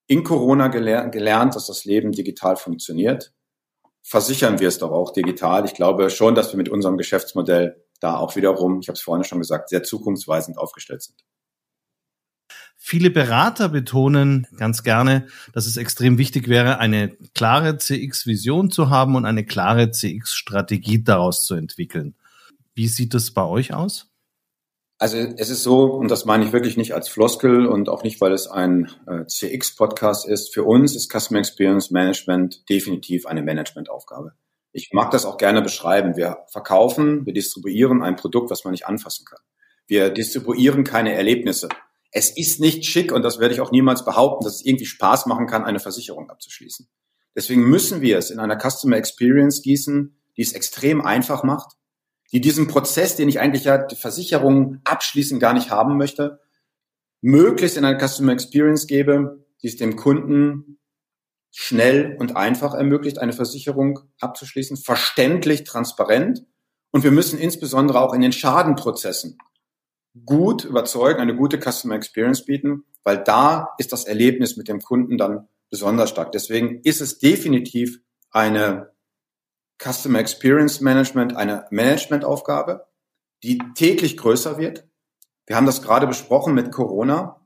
in 0.06 0.24
Corona 0.24 0.68
gelernt, 0.68 1.56
dass 1.56 1.66
das 1.66 1.84
Leben 1.84 2.12
digital 2.12 2.58
funktioniert. 2.58 3.34
Versichern 4.04 4.60
wir 4.60 4.68
es 4.68 4.78
doch 4.78 4.92
auch 4.92 5.14
digital. 5.14 5.66
Ich 5.66 5.74
glaube 5.74 6.10
schon, 6.10 6.36
dass 6.36 6.52
wir 6.52 6.58
mit 6.58 6.70
unserem 6.70 6.98
Geschäftsmodell 6.98 7.84
da 8.02 8.18
auch 8.18 8.36
wiederum, 8.36 8.82
ich 8.82 8.90
habe 8.90 8.98
es 8.98 9.02
vorhin 9.02 9.24
schon 9.24 9.40
gesagt, 9.40 9.70
sehr 9.70 9.82
zukunftsweisend 9.82 10.58
aufgestellt 10.58 11.02
sind. 11.02 11.24
Viele 12.76 13.10
Berater 13.10 13.70
betonen 13.70 14.46
ganz 14.58 14.84
gerne, 14.84 15.28
dass 15.54 15.68
es 15.68 15.78
extrem 15.78 16.18
wichtig 16.18 16.50
wäre, 16.50 16.80
eine 16.80 17.16
klare 17.34 17.78
CX-Vision 17.78 18.72
zu 18.72 18.90
haben 18.90 19.16
und 19.16 19.24
eine 19.24 19.46
klare 19.46 19.92
CX-Strategie 19.92 21.02
daraus 21.02 21.46
zu 21.46 21.56
entwickeln. 21.56 22.16
Wie 22.76 22.90
sieht 22.90 23.14
das 23.14 23.32
bei 23.32 23.46
euch 23.46 23.74
aus? 23.74 24.13
Also 24.98 25.18
es 25.18 25.50
ist 25.50 25.64
so, 25.64 25.86
und 25.86 26.10
das 26.10 26.26
meine 26.26 26.46
ich 26.46 26.54
wirklich 26.54 26.78
nicht 26.78 26.94
als 26.94 27.10
Floskel 27.10 27.66
und 27.66 27.90
auch 27.90 28.04
nicht, 28.04 28.22
weil 28.22 28.32
es 28.32 28.48
ein 28.48 28.90
äh, 29.08 29.26
CX-Podcast 29.26 30.28
ist. 30.28 30.54
Für 30.54 30.64
uns 30.64 30.96
ist 30.96 31.12
Customer 31.12 31.40
Experience 31.40 31.92
Management 31.92 32.70
definitiv 32.70 33.26
eine 33.26 33.42
Managementaufgabe. 33.42 34.34
Ich 34.72 34.92
mag 34.94 35.12
das 35.12 35.26
auch 35.26 35.38
gerne 35.38 35.62
beschreiben. 35.62 36.16
Wir 36.16 36.46
verkaufen, 36.48 37.26
wir 37.26 37.34
distribuieren 37.34 38.02
ein 38.02 38.16
Produkt, 38.16 38.50
was 38.50 38.64
man 38.64 38.72
nicht 38.72 38.88
anfassen 38.88 39.26
kann. 39.26 39.40
Wir 39.88 40.10
distribuieren 40.10 40.84
keine 40.84 41.14
Erlebnisse. 41.14 41.70
Es 42.12 42.30
ist 42.30 42.60
nicht 42.60 42.86
schick, 42.86 43.12
und 43.12 43.24
das 43.24 43.40
werde 43.40 43.54
ich 43.54 43.62
auch 43.62 43.72
niemals 43.72 44.06
behaupten, 44.06 44.46
dass 44.46 44.56
es 44.56 44.66
irgendwie 44.66 44.86
Spaß 44.86 45.26
machen 45.26 45.48
kann, 45.48 45.64
eine 45.64 45.80
Versicherung 45.80 46.30
abzuschließen. 46.30 46.88
Deswegen 47.36 47.64
müssen 47.64 48.02
wir 48.02 48.18
es 48.18 48.30
in 48.30 48.40
einer 48.40 48.58
Customer 48.58 48.98
Experience 48.98 49.62
gießen, 49.64 50.16
die 50.38 50.42
es 50.42 50.54
extrem 50.54 51.02
einfach 51.02 51.44
macht, 51.44 51.76
die 52.34 52.42
diesen 52.42 52.68
Prozess, 52.68 53.16
den 53.16 53.30
ich 53.30 53.40
eigentlich 53.40 53.64
ja 53.64 53.78
die 53.78 53.96
Versicherung 53.96 54.80
abschließen 54.84 55.40
gar 55.40 55.54
nicht 55.54 55.70
haben 55.70 55.98
möchte, 55.98 56.42
möglichst 57.22 57.78
in 57.78 57.86
eine 57.86 57.98
Customer 57.98 58.34
Experience 58.34 58.88
gebe, 58.88 59.46
die 59.62 59.68
es 59.68 59.78
dem 59.78 59.96
Kunden 59.96 60.80
schnell 61.52 62.18
und 62.20 62.36
einfach 62.36 62.74
ermöglicht, 62.74 63.20
eine 63.20 63.34
Versicherung 63.34 64.00
abzuschließen, 64.20 64.78
verständlich, 64.78 65.64
transparent. 65.64 66.44
Und 66.92 67.04
wir 67.04 67.12
müssen 67.12 67.38
insbesondere 67.38 68.02
auch 68.02 68.14
in 68.14 68.22
den 68.22 68.32
Schadenprozessen 68.32 69.38
gut 70.26 70.66
überzeugen, 70.66 71.22
eine 71.22 71.36
gute 71.36 71.60
Customer 71.60 71.96
Experience 71.96 72.46
bieten, 72.46 72.86
weil 73.04 73.24
da 73.24 73.70
ist 73.78 73.94
das 73.94 74.06
Erlebnis 74.06 74.58
mit 74.58 74.68
dem 74.68 74.82
Kunden 74.82 75.18
dann 75.20 75.48
besonders 75.70 76.10
stark. 76.10 76.32
Deswegen 76.32 76.82
ist 76.84 77.02
es 77.02 77.20
definitiv 77.20 78.00
eine 78.32 78.93
Customer 79.84 80.20
Experience 80.20 80.82
Management 80.82 81.36
eine 81.36 81.66
Managementaufgabe, 81.70 82.88
die 83.44 83.60
täglich 83.76 84.16
größer 84.18 84.58
wird. 84.58 84.88
Wir 85.46 85.56
haben 85.56 85.66
das 85.66 85.82
gerade 85.82 86.08
besprochen 86.08 86.54
mit 86.54 86.72
Corona. 86.72 87.44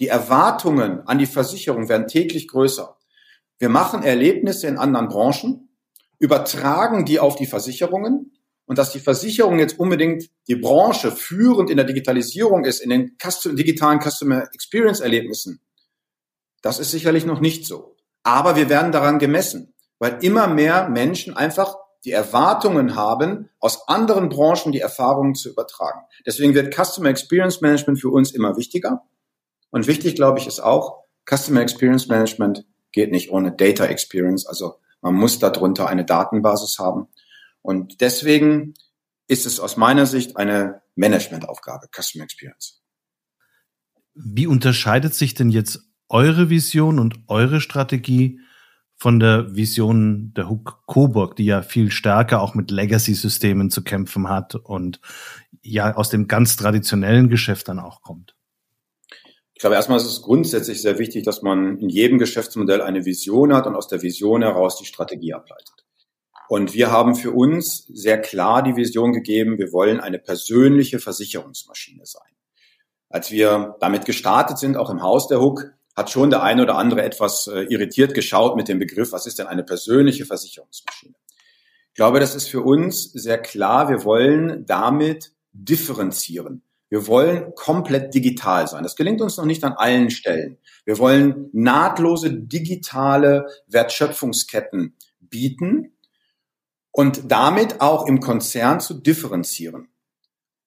Die 0.00 0.08
Erwartungen 0.08 1.06
an 1.06 1.18
die 1.18 1.26
Versicherung 1.26 1.88
werden 1.88 2.08
täglich 2.08 2.48
größer. 2.48 2.96
Wir 3.58 3.68
machen 3.68 4.02
Erlebnisse 4.02 4.66
in 4.66 4.76
anderen 4.76 5.08
Branchen, 5.08 5.68
übertragen 6.18 7.04
die 7.04 7.20
auf 7.20 7.36
die 7.36 7.46
Versicherungen 7.46 8.32
und 8.66 8.78
dass 8.78 8.90
die 8.90 9.00
Versicherung 9.00 9.58
jetzt 9.58 9.78
unbedingt 9.78 10.28
die 10.48 10.56
Branche 10.56 11.12
führend 11.12 11.70
in 11.70 11.76
der 11.76 11.86
Digitalisierung 11.86 12.64
ist, 12.64 12.80
in 12.80 12.90
den 12.90 13.16
digitalen 13.44 14.00
Customer 14.00 14.48
Experience 14.52 15.00
Erlebnissen, 15.00 15.60
das 16.62 16.80
ist 16.80 16.90
sicherlich 16.90 17.24
noch 17.24 17.40
nicht 17.40 17.64
so. 17.64 17.96
Aber 18.24 18.56
wir 18.56 18.68
werden 18.68 18.90
daran 18.90 19.20
gemessen 19.20 19.75
weil 19.98 20.18
immer 20.22 20.46
mehr 20.46 20.88
Menschen 20.88 21.36
einfach 21.36 21.76
die 22.04 22.12
Erwartungen 22.12 22.94
haben, 22.94 23.50
aus 23.58 23.88
anderen 23.88 24.28
Branchen 24.28 24.72
die 24.72 24.80
Erfahrungen 24.80 25.34
zu 25.34 25.50
übertragen. 25.50 26.00
Deswegen 26.24 26.54
wird 26.54 26.74
Customer 26.74 27.08
Experience 27.08 27.60
Management 27.60 28.00
für 28.00 28.10
uns 28.10 28.30
immer 28.30 28.56
wichtiger. 28.56 29.02
Und 29.70 29.86
wichtig, 29.86 30.14
glaube 30.14 30.38
ich, 30.38 30.46
ist 30.46 30.60
auch, 30.60 31.04
Customer 31.28 31.60
Experience 31.60 32.06
Management 32.06 32.64
geht 32.92 33.10
nicht 33.10 33.30
ohne 33.30 33.52
Data 33.52 33.86
Experience. 33.86 34.46
Also 34.46 34.76
man 35.00 35.14
muss 35.14 35.38
darunter 35.40 35.88
eine 35.88 36.04
Datenbasis 36.04 36.78
haben. 36.78 37.08
Und 37.62 38.00
deswegen 38.00 38.74
ist 39.26 39.44
es 39.44 39.58
aus 39.58 39.76
meiner 39.76 40.06
Sicht 40.06 40.36
eine 40.36 40.82
Managementaufgabe, 40.94 41.88
Customer 41.92 42.24
Experience. 42.24 42.80
Wie 44.14 44.46
unterscheidet 44.46 45.14
sich 45.14 45.34
denn 45.34 45.50
jetzt 45.50 45.80
eure 46.08 46.48
Vision 46.48 47.00
und 47.00 47.18
eure 47.26 47.60
Strategie 47.60 48.40
von 48.96 49.20
der 49.20 49.54
Vision 49.54 50.32
der 50.34 50.48
Hook 50.48 50.82
Coburg, 50.86 51.36
die 51.36 51.44
ja 51.44 51.62
viel 51.62 51.90
stärker 51.90 52.40
auch 52.40 52.54
mit 52.54 52.70
Legacy-Systemen 52.70 53.70
zu 53.70 53.82
kämpfen 53.82 54.28
hat 54.28 54.54
und 54.54 55.00
ja 55.62 55.94
aus 55.94 56.08
dem 56.08 56.28
ganz 56.28 56.56
traditionellen 56.56 57.28
Geschäft 57.28 57.68
dann 57.68 57.78
auch 57.78 58.00
kommt? 58.02 58.34
Ich 59.54 59.60
glaube, 59.60 59.76
erstmal 59.76 59.98
ist 59.98 60.06
es 60.06 60.22
grundsätzlich 60.22 60.82
sehr 60.82 60.98
wichtig, 60.98 61.24
dass 61.24 61.40
man 61.40 61.78
in 61.78 61.88
jedem 61.88 62.18
Geschäftsmodell 62.18 62.82
eine 62.82 63.04
Vision 63.06 63.54
hat 63.54 63.66
und 63.66 63.74
aus 63.74 63.88
der 63.88 64.02
Vision 64.02 64.42
heraus 64.42 64.78
die 64.78 64.84
Strategie 64.84 65.32
ableitet. 65.32 65.86
Und 66.48 66.74
wir 66.74 66.90
haben 66.90 67.14
für 67.14 67.32
uns 67.32 67.86
sehr 67.92 68.20
klar 68.20 68.62
die 68.62 68.76
Vision 68.76 69.12
gegeben, 69.12 69.58
wir 69.58 69.72
wollen 69.72 69.98
eine 69.98 70.18
persönliche 70.18 70.98
Versicherungsmaschine 70.98 72.04
sein. 72.04 72.30
Als 73.08 73.30
wir 73.30 73.76
damit 73.80 74.04
gestartet 74.04 74.58
sind, 74.58 74.76
auch 74.76 74.90
im 74.90 75.02
Haus 75.02 75.26
der 75.26 75.40
Hook, 75.40 75.72
hat 75.96 76.10
schon 76.10 76.30
der 76.30 76.42
eine 76.42 76.62
oder 76.62 76.76
andere 76.76 77.02
etwas 77.02 77.46
äh, 77.46 77.62
irritiert 77.62 78.14
geschaut 78.14 78.56
mit 78.56 78.68
dem 78.68 78.78
Begriff, 78.78 79.12
was 79.12 79.26
ist 79.26 79.38
denn 79.38 79.46
eine 79.46 79.64
persönliche 79.64 80.26
Versicherungsmaschine? 80.26 81.14
Ich 81.88 81.94
glaube, 81.94 82.20
das 82.20 82.34
ist 82.34 82.48
für 82.48 82.60
uns 82.60 83.10
sehr 83.12 83.38
klar. 83.38 83.88
Wir 83.88 84.04
wollen 84.04 84.66
damit 84.66 85.32
differenzieren. 85.52 86.62
Wir 86.90 87.06
wollen 87.06 87.54
komplett 87.54 88.14
digital 88.14 88.68
sein. 88.68 88.82
Das 88.82 88.94
gelingt 88.94 89.22
uns 89.22 89.38
noch 89.38 89.46
nicht 89.46 89.64
an 89.64 89.72
allen 89.72 90.10
Stellen. 90.10 90.58
Wir 90.84 90.98
wollen 90.98 91.48
nahtlose 91.52 92.32
digitale 92.32 93.46
Wertschöpfungsketten 93.66 94.94
bieten 95.18 95.96
und 96.92 97.32
damit 97.32 97.80
auch 97.80 98.06
im 98.06 98.20
Konzern 98.20 98.80
zu 98.80 98.94
differenzieren. 98.94 99.88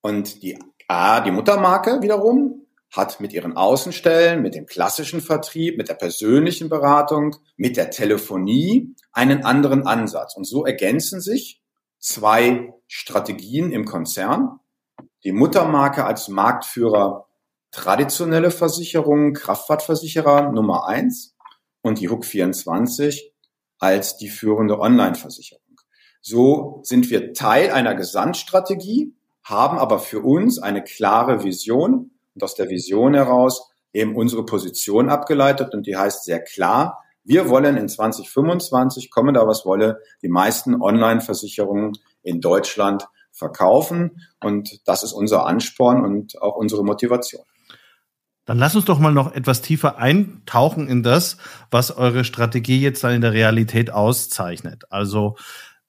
Und 0.01 0.41
die 0.41 0.57
A, 0.87 1.21
die 1.21 1.31
Muttermarke 1.31 2.01
wiederum, 2.01 2.58
hat 2.91 3.19
mit 3.19 3.33
ihren 3.33 3.55
Außenstellen, 3.55 4.41
mit 4.41 4.55
dem 4.55 4.65
klassischen 4.65 5.21
Vertrieb, 5.21 5.77
mit 5.77 5.89
der 5.89 5.93
persönlichen 5.93 6.69
Beratung, 6.69 7.35
mit 7.55 7.77
der 7.77 7.91
Telefonie 7.91 8.95
einen 9.11 9.45
anderen 9.45 9.85
Ansatz. 9.85 10.35
Und 10.35 10.45
so 10.45 10.65
ergänzen 10.65 11.21
sich 11.21 11.61
zwei 11.99 12.73
Strategien 12.87 13.71
im 13.71 13.85
Konzern. 13.85 14.59
Die 15.23 15.31
Muttermarke 15.31 16.05
als 16.05 16.29
Marktführer 16.29 17.27
traditionelle 17.71 18.51
Versicherungen, 18.51 19.33
Kraftfahrtversicherer 19.33 20.51
Nummer 20.51 20.87
eins 20.87 21.35
und 21.81 21.99
die 21.99 22.09
Hook 22.09 22.25
24 22.25 23.33
als 23.77 24.17
die 24.17 24.29
führende 24.29 24.79
Online-Versicherung. 24.79 25.63
So 26.21 26.81
sind 26.83 27.09
wir 27.09 27.33
Teil 27.33 27.71
einer 27.71 27.95
Gesamtstrategie, 27.95 29.13
haben 29.43 29.77
aber 29.77 29.99
für 29.99 30.19
uns 30.21 30.59
eine 30.59 30.83
klare 30.83 31.43
Vision 31.43 32.11
und 32.39 32.43
aus 32.43 32.55
der 32.55 32.69
Vision 32.69 33.13
heraus 33.13 33.69
eben 33.91 34.15
unsere 34.15 34.45
Position 34.45 35.09
abgeleitet 35.09 35.73
und 35.73 35.85
die 35.87 35.97
heißt 35.97 36.23
sehr 36.23 36.41
klar, 36.41 37.03
wir 37.25 37.49
wollen 37.49 37.75
in 37.75 37.89
2025, 37.89 39.11
komme 39.11 39.33
da 39.33 39.45
was 39.45 39.65
wolle, 39.65 39.99
die 40.21 40.29
meisten 40.29 40.81
Online-Versicherungen 40.81 41.97
in 42.23 42.39
Deutschland 42.39 43.07
verkaufen 43.31 44.21
und 44.41 44.87
das 44.87 45.03
ist 45.03 45.11
unser 45.11 45.45
Ansporn 45.45 46.03
und 46.05 46.41
auch 46.41 46.55
unsere 46.55 46.83
Motivation. 46.83 47.43
Dann 48.45 48.57
lass 48.57 48.75
uns 48.75 48.85
doch 48.85 48.99
mal 48.99 49.11
noch 49.11 49.35
etwas 49.35 49.61
tiefer 49.61 49.97
eintauchen 49.99 50.87
in 50.87 51.03
das, 51.03 51.37
was 51.69 51.95
eure 51.95 52.23
Strategie 52.23 52.81
jetzt 52.81 53.03
dann 53.03 53.13
in 53.13 53.21
der 53.21 53.33
Realität 53.33 53.91
auszeichnet. 53.91 54.85
Also 54.89 55.35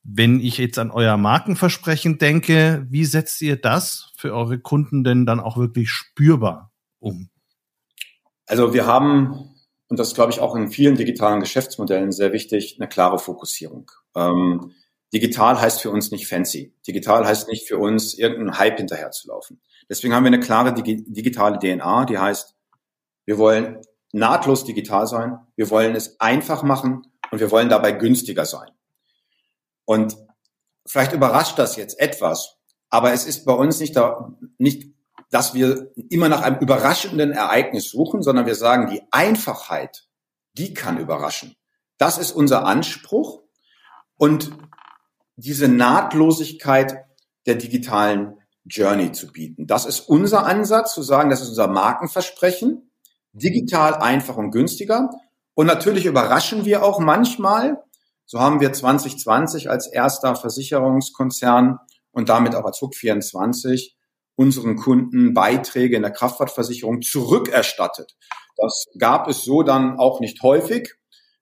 wenn 0.02 0.40
ich 0.40 0.59
jetzt 0.59 0.78
an 0.78 0.90
euer 0.90 1.16
Markenversprechen 1.16 2.19
denke, 2.19 2.87
wie 2.88 3.04
setzt 3.04 3.40
ihr 3.42 3.57
das 3.57 4.12
für 4.16 4.35
eure 4.35 4.59
Kunden 4.59 5.04
denn 5.04 5.26
dann 5.26 5.40
auch 5.40 5.57
wirklich 5.57 5.90
spürbar 5.90 6.73
um? 6.99 7.30
Also 8.47 8.73
wir 8.73 8.87
haben, 8.87 9.54
und 9.88 9.99
das 9.99 10.14
glaube 10.14 10.33
ich 10.33 10.40
auch 10.40 10.57
in 10.57 10.71
vielen 10.71 10.97
digitalen 10.97 11.40
Geschäftsmodellen 11.40 12.12
sehr 12.12 12.33
wichtig, 12.33 12.76
eine 12.78 12.88
klare 12.88 13.19
Fokussierung. 13.19 13.90
Ähm, 14.16 14.73
digital 15.12 15.61
heißt 15.61 15.80
für 15.80 15.90
uns 15.90 16.11
nicht 16.11 16.26
fancy. 16.26 16.75
Digital 16.87 17.26
heißt 17.26 17.49
nicht 17.49 17.69
für 17.69 17.78
uns, 17.78 18.14
irgendeinen 18.14 18.59
Hype 18.59 18.78
hinterherzulaufen. 18.78 19.61
Deswegen 19.88 20.14
haben 20.14 20.25
wir 20.25 20.28
eine 20.33 20.40
klare 20.40 20.73
dig 20.73 21.04
digitale 21.07 21.59
DNA, 21.59 22.07
die 22.07 22.19
heißt, 22.19 22.57
wir 23.26 23.38
wollen 23.38 23.78
nahtlos 24.12 24.64
digital 24.64 25.07
sein, 25.07 25.38
wir 25.57 25.71
wollen 25.71 25.95
es 25.95 26.19
einfach 26.21 26.62
machen 26.62 27.02
und 27.30 27.40
wir 27.40 27.50
wollen 27.50 27.69
dabei 27.69 27.92
günstiger 27.92 28.47
sein. 28.47 28.71
Und 29.90 30.16
vielleicht 30.87 31.14
überrascht 31.14 31.59
das 31.59 31.75
jetzt 31.75 31.99
etwas, 31.99 32.59
aber 32.90 33.12
es 33.12 33.26
ist 33.26 33.44
bei 33.44 33.52
uns 33.52 33.80
nicht, 33.80 33.97
da, 33.97 34.32
nicht, 34.56 34.94
dass 35.30 35.52
wir 35.52 35.90
immer 36.11 36.28
nach 36.28 36.42
einem 36.42 36.61
überraschenden 36.61 37.32
Ereignis 37.32 37.90
suchen, 37.90 38.23
sondern 38.23 38.47
wir 38.47 38.54
sagen, 38.54 38.88
die 38.88 39.02
Einfachheit, 39.11 40.06
die 40.52 40.75
kann 40.75 40.97
überraschen. 40.97 41.56
Das 41.99 42.18
ist 42.18 42.30
unser 42.30 42.66
Anspruch 42.66 43.42
und 44.16 44.52
diese 45.35 45.66
Nahtlosigkeit 45.66 47.04
der 47.47 47.56
digitalen 47.56 48.38
Journey 48.66 49.11
zu 49.11 49.32
bieten. 49.32 49.66
Das 49.66 49.87
ist 49.87 50.09
unser 50.09 50.47
Ansatz, 50.47 50.94
zu 50.94 51.02
sagen, 51.02 51.30
das 51.30 51.40
ist 51.40 51.49
unser 51.49 51.66
Markenversprechen. 51.66 52.92
Digital, 53.32 53.94
einfach 53.94 54.37
und 54.37 54.52
günstiger. 54.52 55.11
Und 55.54 55.66
natürlich 55.66 56.06
überraschen 56.06 56.64
wir 56.64 56.85
auch 56.85 57.00
manchmal. 57.00 57.82
So 58.30 58.38
haben 58.38 58.60
wir 58.60 58.72
2020 58.72 59.68
als 59.68 59.88
erster 59.88 60.37
Versicherungskonzern 60.37 61.80
und 62.12 62.28
damit 62.28 62.54
auch 62.54 62.64
als 62.64 62.78
HUK24 62.78 63.94
unseren 64.37 64.76
Kunden 64.76 65.34
Beiträge 65.34 65.96
in 65.96 66.02
der 66.02 66.12
Kraftfahrtversicherung 66.12 67.02
zurückerstattet. 67.02 68.16
Das 68.56 68.84
gab 69.00 69.26
es 69.26 69.42
so 69.42 69.64
dann 69.64 69.99
auch 69.99 70.20
nicht 70.20 70.44
häufig 70.44 70.94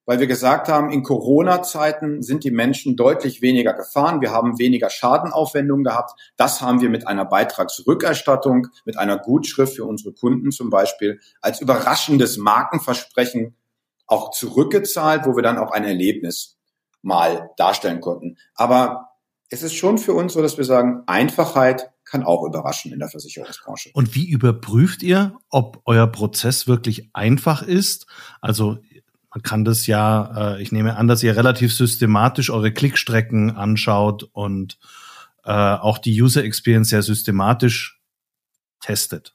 weil 0.07 0.21
wir 0.21 0.27
gesagt 0.27 0.71
haben, 0.71 0.91
in 0.91 1.03
Corona-Zeiten 1.03 2.23
sind 2.23 2.43
die 2.43 2.51
Menschen 2.51 2.97
deutlich 2.97 3.43
weniger 3.43 3.75
gefahren. 3.75 4.23
Wir 4.23 4.33
haben 4.33 4.59
weniger 4.59 4.89
Schadenaufwendungen 4.89 5.85
gehabt. 5.85 6.19
Das 6.39 6.63
haben 6.63 6.81
wir 6.81 6.89
mit 6.89 7.07
einer 7.07 7.27
Beitragsrückerstattung, 7.27 8.69
mit 8.87 8.99
einer 8.99 9.19
Gutschrift 9.19 9.77
für 9.77 9.85
unsere 9.85 10.15
Kunden 10.15 10.51
zum 10.51 10.71
Beispiel 10.71 11.21
als 11.43 11.61
überraschendes 11.61 12.39
Markenversprechen 12.39 13.55
auch 14.07 14.31
zurückgezahlt, 14.31 15.27
wo 15.27 15.37
wir 15.37 15.43
dann 15.43 15.59
auch 15.59 15.73
ein 15.73 15.85
Erlebnis 15.85 16.58
mal 17.03 17.51
darstellen 17.57 18.01
konnten. 18.01 18.37
Aber 18.55 19.11
es 19.51 19.63
ist 19.63 19.75
schon 19.75 19.99
für 19.99 20.13
uns 20.13 20.33
so, 20.35 20.43
dass 20.43 20.59
wir 20.59 20.65
sagen, 20.65 21.03
Einfachheit 21.07 21.91
kann 22.05 22.23
auch 22.23 22.45
überraschen 22.45 22.93
in 22.93 22.99
der 22.99 23.09
Versicherungsbranche. 23.09 23.91
Und 23.93 24.15
wie 24.15 24.29
überprüft 24.29 25.03
ihr, 25.03 25.39
ob 25.51 25.83
euer 25.85 26.07
Prozess 26.07 26.67
wirklich 26.67 27.11
einfach 27.13 27.63
ist? 27.63 28.07
Also 28.41 28.79
man 29.31 29.43
kann 29.43 29.65
das 29.65 29.87
ja, 29.87 30.55
äh, 30.57 30.63
ich 30.63 30.73
nehme 30.73 30.97
an, 30.97 31.07
dass 31.07 31.23
ihr 31.23 31.37
relativ 31.37 31.75
systematisch 31.75 32.51
eure 32.51 32.73
Klickstrecken 32.73 33.55
anschaut 33.55 34.25
und 34.33 34.79
äh, 35.45 35.53
auch 35.53 35.99
die 35.99 36.21
User 36.21 36.45
Experience 36.45 36.89
sehr 36.89 37.03
systematisch 37.03 38.01
testet. 38.81 39.35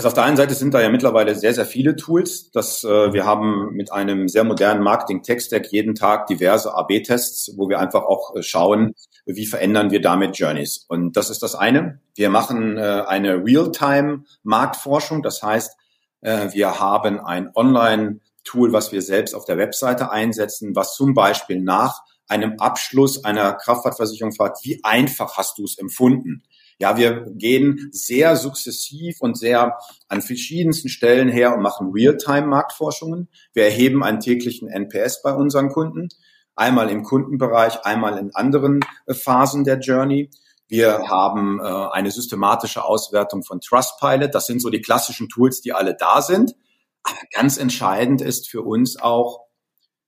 Also 0.00 0.08
auf 0.08 0.14
der 0.14 0.24
einen 0.24 0.38
Seite 0.38 0.54
sind 0.54 0.72
da 0.72 0.80
ja 0.80 0.88
mittlerweile 0.88 1.34
sehr, 1.34 1.52
sehr 1.52 1.66
viele 1.66 1.94
Tools. 1.94 2.50
Das, 2.52 2.84
äh, 2.84 3.12
wir 3.12 3.26
haben 3.26 3.74
mit 3.74 3.92
einem 3.92 4.28
sehr 4.28 4.44
modernen 4.44 4.82
Marketing-Tech-Stack 4.82 5.70
jeden 5.72 5.94
Tag 5.94 6.26
diverse 6.26 6.74
AB-Tests, 6.74 7.52
wo 7.58 7.68
wir 7.68 7.78
einfach 7.80 8.04
auch 8.04 8.34
äh, 8.34 8.42
schauen, 8.42 8.94
wie 9.26 9.44
verändern 9.44 9.90
wir 9.90 10.00
damit 10.00 10.38
Journeys. 10.38 10.86
Und 10.88 11.18
das 11.18 11.28
ist 11.28 11.42
das 11.42 11.54
eine. 11.54 12.00
Wir 12.14 12.30
machen 12.30 12.78
äh, 12.78 13.02
eine 13.06 13.44
Real-Time-Marktforschung. 13.44 15.22
Das 15.22 15.42
heißt, 15.42 15.76
äh, 16.22 16.48
wir 16.50 16.80
haben 16.80 17.20
ein 17.20 17.50
Online- 17.54 18.20
Tool, 18.42 18.72
was 18.72 18.90
wir 18.90 19.02
selbst 19.02 19.34
auf 19.34 19.44
der 19.44 19.58
Webseite 19.58 20.10
einsetzen, 20.10 20.74
was 20.74 20.94
zum 20.94 21.12
Beispiel 21.12 21.60
nach 21.60 22.00
einem 22.26 22.58
Abschluss 22.58 23.22
einer 23.22 23.52
Kraftfahrtversicherung 23.52 24.32
fragt, 24.32 24.64
wie 24.64 24.82
einfach 24.82 25.36
hast 25.36 25.58
du 25.58 25.64
es 25.64 25.76
empfunden? 25.76 26.42
Ja, 26.80 26.96
wir 26.96 27.26
gehen 27.34 27.90
sehr 27.92 28.36
sukzessiv 28.36 29.20
und 29.20 29.36
sehr 29.36 29.76
an 30.08 30.22
verschiedensten 30.22 30.88
Stellen 30.88 31.28
her 31.28 31.54
und 31.54 31.62
machen 31.62 31.92
Realtime-Marktforschungen. 31.92 33.28
Wir 33.52 33.64
erheben 33.64 34.02
einen 34.02 34.20
täglichen 34.20 34.66
NPS 34.66 35.20
bei 35.22 35.34
unseren 35.34 35.68
Kunden, 35.68 36.08
einmal 36.56 36.88
im 36.88 37.02
Kundenbereich, 37.02 37.84
einmal 37.84 38.16
in 38.16 38.34
anderen 38.34 38.80
äh, 39.06 39.12
Phasen 39.12 39.64
der 39.64 39.78
Journey. 39.80 40.30
Wir 40.68 41.06
haben 41.06 41.60
äh, 41.60 41.64
eine 41.64 42.10
systematische 42.10 42.82
Auswertung 42.82 43.42
von 43.42 43.60
Trustpilot. 43.60 44.34
Das 44.34 44.46
sind 44.46 44.62
so 44.62 44.70
die 44.70 44.80
klassischen 44.80 45.28
Tools, 45.28 45.60
die 45.60 45.74
alle 45.74 45.94
da 45.94 46.22
sind. 46.22 46.54
Aber 47.02 47.18
ganz 47.34 47.58
entscheidend 47.58 48.22
ist 48.22 48.48
für 48.48 48.62
uns 48.62 48.98
auch, 48.98 49.44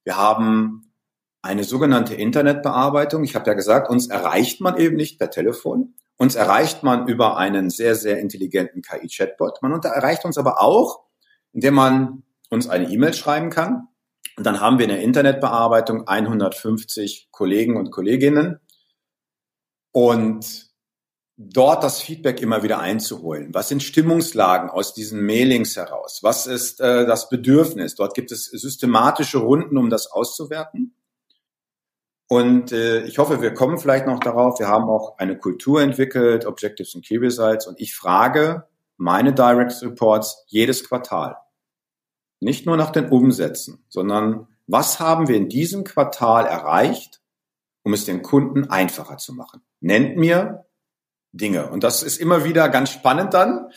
wir 0.04 0.16
haben 0.16 0.94
eine 1.42 1.64
sogenannte 1.64 2.14
Internetbearbeitung. 2.14 3.24
Ich 3.24 3.34
habe 3.34 3.50
ja 3.50 3.54
gesagt, 3.54 3.90
uns 3.90 4.06
erreicht 4.06 4.62
man 4.62 4.78
eben 4.78 4.96
nicht 4.96 5.18
per 5.18 5.30
Telefon. 5.30 5.94
Uns 6.16 6.34
erreicht 6.34 6.82
man 6.82 7.08
über 7.08 7.36
einen 7.36 7.70
sehr, 7.70 7.94
sehr 7.94 8.18
intelligenten 8.18 8.82
KI-Chatbot. 8.82 9.62
Man 9.62 9.72
erreicht 9.82 10.24
uns 10.24 10.38
aber 10.38 10.60
auch, 10.60 11.04
indem 11.52 11.74
man 11.74 12.22
uns 12.50 12.68
eine 12.68 12.90
E-Mail 12.90 13.14
schreiben 13.14 13.50
kann. 13.50 13.88
Und 14.36 14.46
dann 14.46 14.60
haben 14.60 14.78
wir 14.78 14.84
in 14.84 14.90
der 14.90 15.02
Internetbearbeitung 15.02 16.06
150 16.06 17.28
Kollegen 17.30 17.76
und 17.76 17.90
Kolleginnen. 17.90 18.60
Und 19.90 20.72
dort 21.36 21.82
das 21.82 22.00
Feedback 22.00 22.40
immer 22.40 22.62
wieder 22.62 22.78
einzuholen. 22.78 23.52
Was 23.52 23.68
sind 23.68 23.82
Stimmungslagen 23.82 24.70
aus 24.70 24.94
diesen 24.94 25.24
Mailings 25.24 25.76
heraus? 25.76 26.20
Was 26.22 26.46
ist 26.46 26.80
äh, 26.80 27.06
das 27.06 27.28
Bedürfnis? 27.28 27.94
Dort 27.94 28.14
gibt 28.14 28.32
es 28.32 28.46
systematische 28.46 29.38
Runden, 29.38 29.76
um 29.76 29.90
das 29.90 30.10
auszuwerten. 30.10 30.94
Und 32.32 32.72
äh, 32.72 33.02
ich 33.02 33.18
hoffe, 33.18 33.42
wir 33.42 33.52
kommen 33.52 33.76
vielleicht 33.76 34.06
noch 34.06 34.18
darauf. 34.18 34.58
Wir 34.58 34.66
haben 34.66 34.88
auch 34.88 35.18
eine 35.18 35.36
Kultur 35.36 35.82
entwickelt, 35.82 36.46
Objectives 36.46 36.94
and 36.94 37.04
Key 37.04 37.18
Results. 37.18 37.66
Und 37.66 37.78
ich 37.78 37.94
frage 37.94 38.66
meine 38.96 39.34
Direct 39.34 39.82
Reports 39.82 40.42
jedes 40.46 40.88
Quartal. 40.88 41.36
Nicht 42.40 42.64
nur 42.64 42.78
nach 42.78 42.88
den 42.88 43.10
Umsätzen, 43.10 43.84
sondern 43.90 44.48
was 44.66 44.98
haben 44.98 45.28
wir 45.28 45.36
in 45.36 45.50
diesem 45.50 45.84
Quartal 45.84 46.46
erreicht, 46.46 47.20
um 47.82 47.92
es 47.92 48.06
den 48.06 48.22
Kunden 48.22 48.70
einfacher 48.70 49.18
zu 49.18 49.34
machen? 49.34 49.60
Nennt 49.80 50.16
mir 50.16 50.64
Dinge. 51.32 51.68
Und 51.68 51.84
das 51.84 52.02
ist 52.02 52.16
immer 52.16 52.44
wieder 52.44 52.70
ganz 52.70 52.92
spannend 52.92 53.34
dann, 53.34 53.68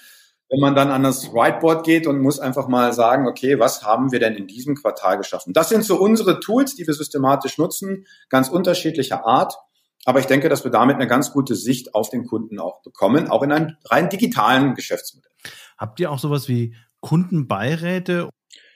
wenn 0.50 0.60
man 0.60 0.76
dann 0.76 0.92
an 0.92 1.04
das 1.04 1.34
Whiteboard 1.34 1.86
geht 1.86 2.08
und 2.08 2.22
muss 2.22 2.40
einfach 2.40 2.68
mal 2.68 2.94
sagen, 2.94 3.28
okay, 3.28 3.60
was 3.60 3.84
haben 3.84 4.12
wir 4.12 4.20
denn 4.20 4.36
in 4.36 4.48
diesem 4.48 4.76
Quartal 4.76 5.18
geschaffen? 5.18 5.54
Das 5.54 5.70
sind 5.70 5.84
so 5.84 6.00
unsere 6.00 6.40
Tools, 6.40 6.76
die 6.76 6.86
wir 6.86 6.94
systematisch 6.94 7.58
nutzen, 7.58 8.06
ganz 8.30 8.50
unterschiedlicher 8.50 9.26
Art. 9.26 9.56
Aber 10.06 10.20
ich 10.20 10.28
denke, 10.28 10.50
dass 10.50 10.64
wir 10.64 10.72
damit 10.72 10.96
eine 10.96 11.08
ganz 11.08 11.32
gute 11.32 11.56
Sicht 11.56 11.96
auf 11.96 12.10
den 12.10 12.26
Kunden 12.26 12.60
auch 12.60 12.84
bekommen, 12.84 13.28
auch 13.28 13.42
in 13.42 13.52
einem 13.52 13.76
rein 13.86 14.10
digitalen 14.10 14.76
Geschäftsmodell. 14.76 15.32
Habt 15.78 16.00
ihr 16.00 16.12
auch 16.12 16.20
sowas 16.20 16.48
wie 16.48 16.76
Kundenbeiräte 17.02 18.30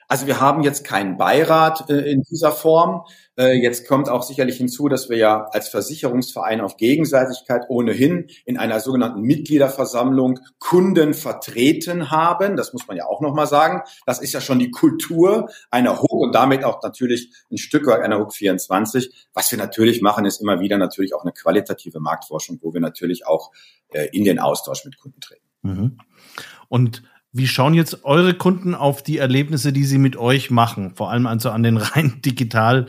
also 0.10 0.26
wir 0.26 0.41
haben 0.41 0.63
jetzt 0.63 0.84
keinen 0.84 1.17
Beirat 1.17 1.88
äh, 1.89 2.12
in 2.12 2.24
dieser 2.24 2.52
Form. 2.52 3.06
Äh, 3.38 3.62
jetzt 3.62 3.88
kommt 3.88 4.10
auch 4.10 4.24
sicherlich 4.24 4.58
hinzu, 4.58 4.89
dass 4.89 5.08
wir 5.08 5.17
ja 5.17 5.43
als 5.52 5.69
Versicherungsverein 5.69 6.62
auf 6.62 6.78
Gegenseitigkeit 6.78 7.65
ohnehin 7.69 8.28
in 8.45 8.58
einer 8.58 8.80
sogenannten 8.80 9.22
Mitgliederversammlung 9.22 10.39
Kunden 10.58 11.13
vertreten 11.13 12.10
haben. 12.10 12.58
Das 12.58 12.74
muss 12.74 12.88
man 12.88 12.98
ja 12.98 13.06
auch 13.06 13.22
nochmal 13.22 13.45
sagen. 13.45 13.84
Das 14.08 14.19
ist 14.19 14.34
ja 14.34 14.41
schon 14.41 14.58
die 14.58 14.72
Kultur 14.72 15.52
einer 15.69 16.02
Hoch 16.02 16.22
und 16.26 16.34
damit 16.34 16.63
auch 16.63 16.82
natürlich 16.82 17.32
ein 17.52 17.60
Stück 17.60 17.86
weit 17.86 18.02
einer 18.02 18.17
Hoch 18.17 18.34
24. 18.34 19.28
Was 19.36 19.52
wir 19.52 19.60
natürlich 19.60 20.02
machen, 20.02 20.26
ist 20.26 20.41
immer 20.41 20.60
wieder 20.60 20.80
natürlich 20.80 21.13
auch 21.13 21.22
eine 21.22 21.34
qualitative 21.34 22.00
Marktforschung, 22.00 22.58
wo 22.63 22.74
wir 22.74 22.82
natürlich 22.82 23.28
auch 23.28 23.52
äh, 23.89 24.08
in 24.12 24.24
den 24.24 24.39
Austausch 24.39 24.86
mit 24.86 24.98
Kunden 24.98 25.22
treten. 25.22 25.45
Mhm. 25.62 25.98
Und 26.67 27.04
wie 27.32 27.48
schauen 27.48 27.74
jetzt 27.74 28.06
eure 28.06 28.34
Kunden 28.34 28.74
auf 28.74 29.04
die 29.04 29.20
Erlebnisse, 29.20 29.72
die 29.72 29.86
sie 29.86 30.00
mit 30.00 30.18
euch 30.18 30.50
machen? 30.50 30.96
Vor 30.96 31.12
allem 31.12 31.28
also 31.28 31.52
an 31.52 31.63
den 31.63 31.78
rein 31.78 32.22
digital 32.26 32.88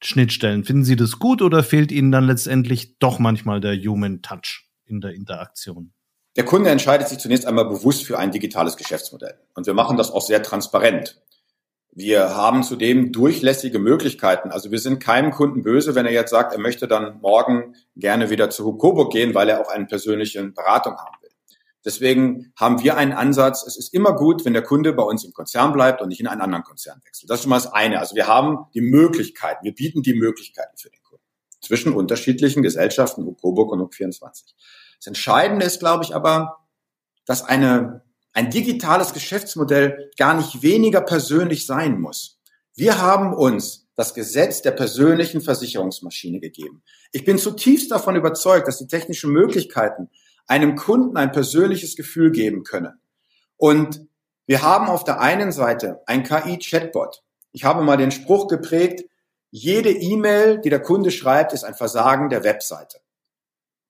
Schnittstellen. 0.00 0.64
Finden 0.64 0.84
Sie 0.84 0.96
das 0.96 1.18
gut 1.18 1.42
oder 1.42 1.62
fehlt 1.62 1.92
Ihnen 1.92 2.10
dann 2.10 2.26
letztendlich 2.26 2.98
doch 2.98 3.18
manchmal 3.18 3.60
der 3.60 3.76
Human 3.76 4.22
Touch 4.22 4.68
in 4.86 5.00
der 5.00 5.12
Interaktion? 5.12 5.92
Der 6.36 6.44
Kunde 6.44 6.70
entscheidet 6.70 7.08
sich 7.08 7.18
zunächst 7.18 7.46
einmal 7.46 7.66
bewusst 7.66 8.04
für 8.04 8.18
ein 8.18 8.30
digitales 8.30 8.76
Geschäftsmodell. 8.76 9.34
Und 9.54 9.66
wir 9.66 9.74
machen 9.74 9.98
das 9.98 10.10
auch 10.10 10.22
sehr 10.22 10.42
transparent. 10.42 11.20
Wir 11.94 12.34
haben 12.34 12.62
zudem 12.62 13.12
durchlässige 13.12 13.78
Möglichkeiten. 13.78 14.50
Also 14.50 14.70
wir 14.70 14.78
sind 14.78 14.98
keinem 14.98 15.30
Kunden 15.30 15.62
böse, 15.62 15.94
wenn 15.94 16.06
er 16.06 16.12
jetzt 16.12 16.30
sagt, 16.30 16.54
er 16.54 16.58
möchte 16.58 16.88
dann 16.88 17.20
morgen 17.20 17.74
gerne 17.96 18.30
wieder 18.30 18.48
zu 18.48 18.64
Hukoburg 18.64 19.12
gehen, 19.12 19.34
weil 19.34 19.50
er 19.50 19.60
auch 19.60 19.68
eine 19.68 19.84
persönliche 19.84 20.42
Beratung 20.42 20.96
haben. 20.96 21.21
Deswegen 21.84 22.52
haben 22.56 22.82
wir 22.82 22.96
einen 22.96 23.12
Ansatz, 23.12 23.66
es 23.66 23.76
ist 23.76 23.92
immer 23.92 24.14
gut, 24.14 24.44
wenn 24.44 24.52
der 24.52 24.62
Kunde 24.62 24.92
bei 24.92 25.02
uns 25.02 25.24
im 25.24 25.32
Konzern 25.32 25.72
bleibt 25.72 26.00
und 26.00 26.08
nicht 26.08 26.20
in 26.20 26.28
einen 26.28 26.40
anderen 26.40 26.64
Konzern 26.64 27.00
wechselt. 27.04 27.28
Das 27.28 27.38
ist 27.38 27.42
schon 27.42 27.50
mal 27.50 27.56
das 27.56 27.72
eine. 27.72 27.98
Also 27.98 28.14
wir 28.14 28.28
haben 28.28 28.66
die 28.74 28.80
Möglichkeiten, 28.80 29.64
wir 29.64 29.74
bieten 29.74 30.02
die 30.02 30.14
Möglichkeiten 30.14 30.76
für 30.76 30.90
den 30.90 31.02
Kunden 31.02 31.24
zwischen 31.60 31.92
unterschiedlichen 31.92 32.62
Gesellschaften, 32.62 33.26
UK 33.26 33.40
Coburg 33.40 33.72
und 33.72 33.80
UK 33.80 33.94
24. 33.94 34.54
Das 34.98 35.06
Entscheidende 35.06 35.64
ist, 35.64 35.80
glaube 35.80 36.04
ich, 36.04 36.14
aber, 36.14 36.58
dass 37.24 37.42
eine, 37.42 38.02
ein 38.32 38.50
digitales 38.50 39.12
Geschäftsmodell 39.12 40.10
gar 40.18 40.34
nicht 40.34 40.62
weniger 40.62 41.00
persönlich 41.00 41.66
sein 41.66 42.00
muss. 42.00 42.40
Wir 42.74 43.00
haben 43.00 43.34
uns 43.34 43.88
das 43.94 44.14
Gesetz 44.14 44.62
der 44.62 44.70
persönlichen 44.70 45.40
Versicherungsmaschine 45.40 46.40
gegeben. 46.40 46.82
Ich 47.12 47.24
bin 47.24 47.38
zutiefst 47.38 47.90
davon 47.90 48.16
überzeugt, 48.16 48.66
dass 48.66 48.78
die 48.78 48.86
technischen 48.86 49.30
Möglichkeiten 49.30 50.08
einem 50.46 50.76
Kunden 50.76 51.16
ein 51.16 51.32
persönliches 51.32 51.96
Gefühl 51.96 52.30
geben 52.32 52.64
können. 52.64 53.00
Und 53.56 54.06
Wir 54.46 54.62
haben 54.62 54.88
auf 54.88 55.04
der 55.04 55.20
einen 55.20 55.52
Seite 55.52 56.00
ein 56.06 56.24
KI-Chatbot. 56.24 57.22
Ich 57.52 57.64
habe 57.64 57.82
mal 57.82 57.96
den 57.96 58.10
Spruch 58.10 58.48
geprägt, 58.48 59.04
jede 59.50 59.90
E-Mail, 59.90 60.60
die 60.60 60.70
der 60.70 60.80
Kunde 60.80 61.10
schreibt, 61.10 61.52
ist 61.52 61.62
ein 61.62 61.74
Versagen 61.74 62.28
der 62.28 62.42
Webseite. 62.42 62.98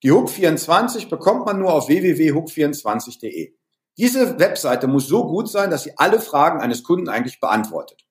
Die 0.02 0.10
Hook 0.10 0.28
24 0.28 1.08
bekommt 1.08 1.46
man 1.46 1.60
nur 1.60 1.72
auf 1.72 1.86
www.hook24.de. 1.86 3.54
Diese 3.96 4.40
Webseite 4.40 4.88
muss 4.88 5.06
so 5.06 5.28
gut 5.28 5.48
sein, 5.48 5.70
dass 5.70 5.84
sie 5.84 5.96
alle 5.96 6.20
Fragen 6.20 6.60
eines 6.60 6.82
Kunden 6.82 7.08
eigentlich 7.08 7.38
beantwortet. 7.38 8.04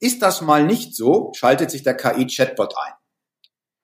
Ist 0.00 0.22
das 0.22 0.40
mal 0.40 0.64
nicht 0.64 0.96
so, 0.96 1.32
schaltet 1.34 1.70
sich 1.70 1.82
der 1.82 1.96
KI-Chatbot 1.96 2.74
ein. 2.82 2.92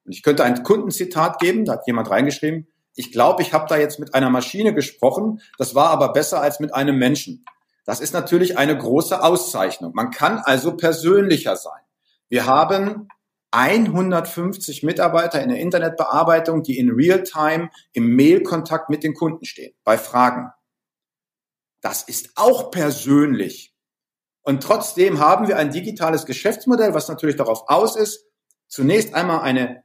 Und 0.05 0.13
ich 0.13 0.23
könnte 0.23 0.45
ein 0.45 0.63
Kundenzitat 0.63 1.39
geben, 1.39 1.67
da 1.67 1.75
hat 1.75 1.87
jemand 1.87 2.09
reingeschrieben, 2.09 2.70
ich 3.01 3.13
glaube, 3.13 3.43
ich 3.43 3.55
habe 3.55 3.67
da 3.67 3.79
jetzt 3.79 3.99
mit 3.99 4.15
einer 4.15 4.29
Maschine 4.29 4.75
gesprochen, 4.75 5.41
das 5.57 5.75
war 5.75 5.89
aber 5.89 6.13
besser 6.13 6.41
als 6.43 6.61
mit 6.61 6.75
einem 6.75 6.99
Menschen. 6.99 7.47
Das 7.87 8.01
ist 8.01 8.13
natürlich 8.13 8.59
eine 8.59 8.77
große 8.77 9.23
Auszeichnung. 9.23 9.93
Man 9.95 10.11
kann 10.11 10.39
also 10.39 10.77
persönlicher 10.77 11.57
sein. 11.57 11.81
Wir 12.29 12.45
haben 12.45 13.09
150 13.53 14.83
Mitarbeiter 14.83 15.43
in 15.43 15.49
der 15.49 15.59
Internetbearbeitung, 15.59 16.63
die 16.63 16.79
in 16.79 16.91
Realtime 16.91 17.71
im 17.93 18.15
Mailkontakt 18.15 18.91
mit 18.91 19.03
den 19.03 19.15
Kunden 19.15 19.47
stehen, 19.47 19.75
bei 19.83 19.97
Fragen. 19.97 20.51
Das 21.81 22.03
ist 22.03 22.33
auch 22.37 22.71
persönlich. 22.71 23.75
Und 24.43 24.63
trotzdem 24.63 25.21
haben 25.21 25.49
wir 25.49 25.57
ein 25.57 25.73
digitales 25.73 26.27
Geschäftsmodell, 26.27 26.93
was 26.93 27.09
natürlich 27.09 27.37
darauf 27.37 27.65
aus 27.67 27.97
ist, 27.97 28.27
zunächst 28.69 29.15
einmal 29.15 29.41
eine, 29.41 29.83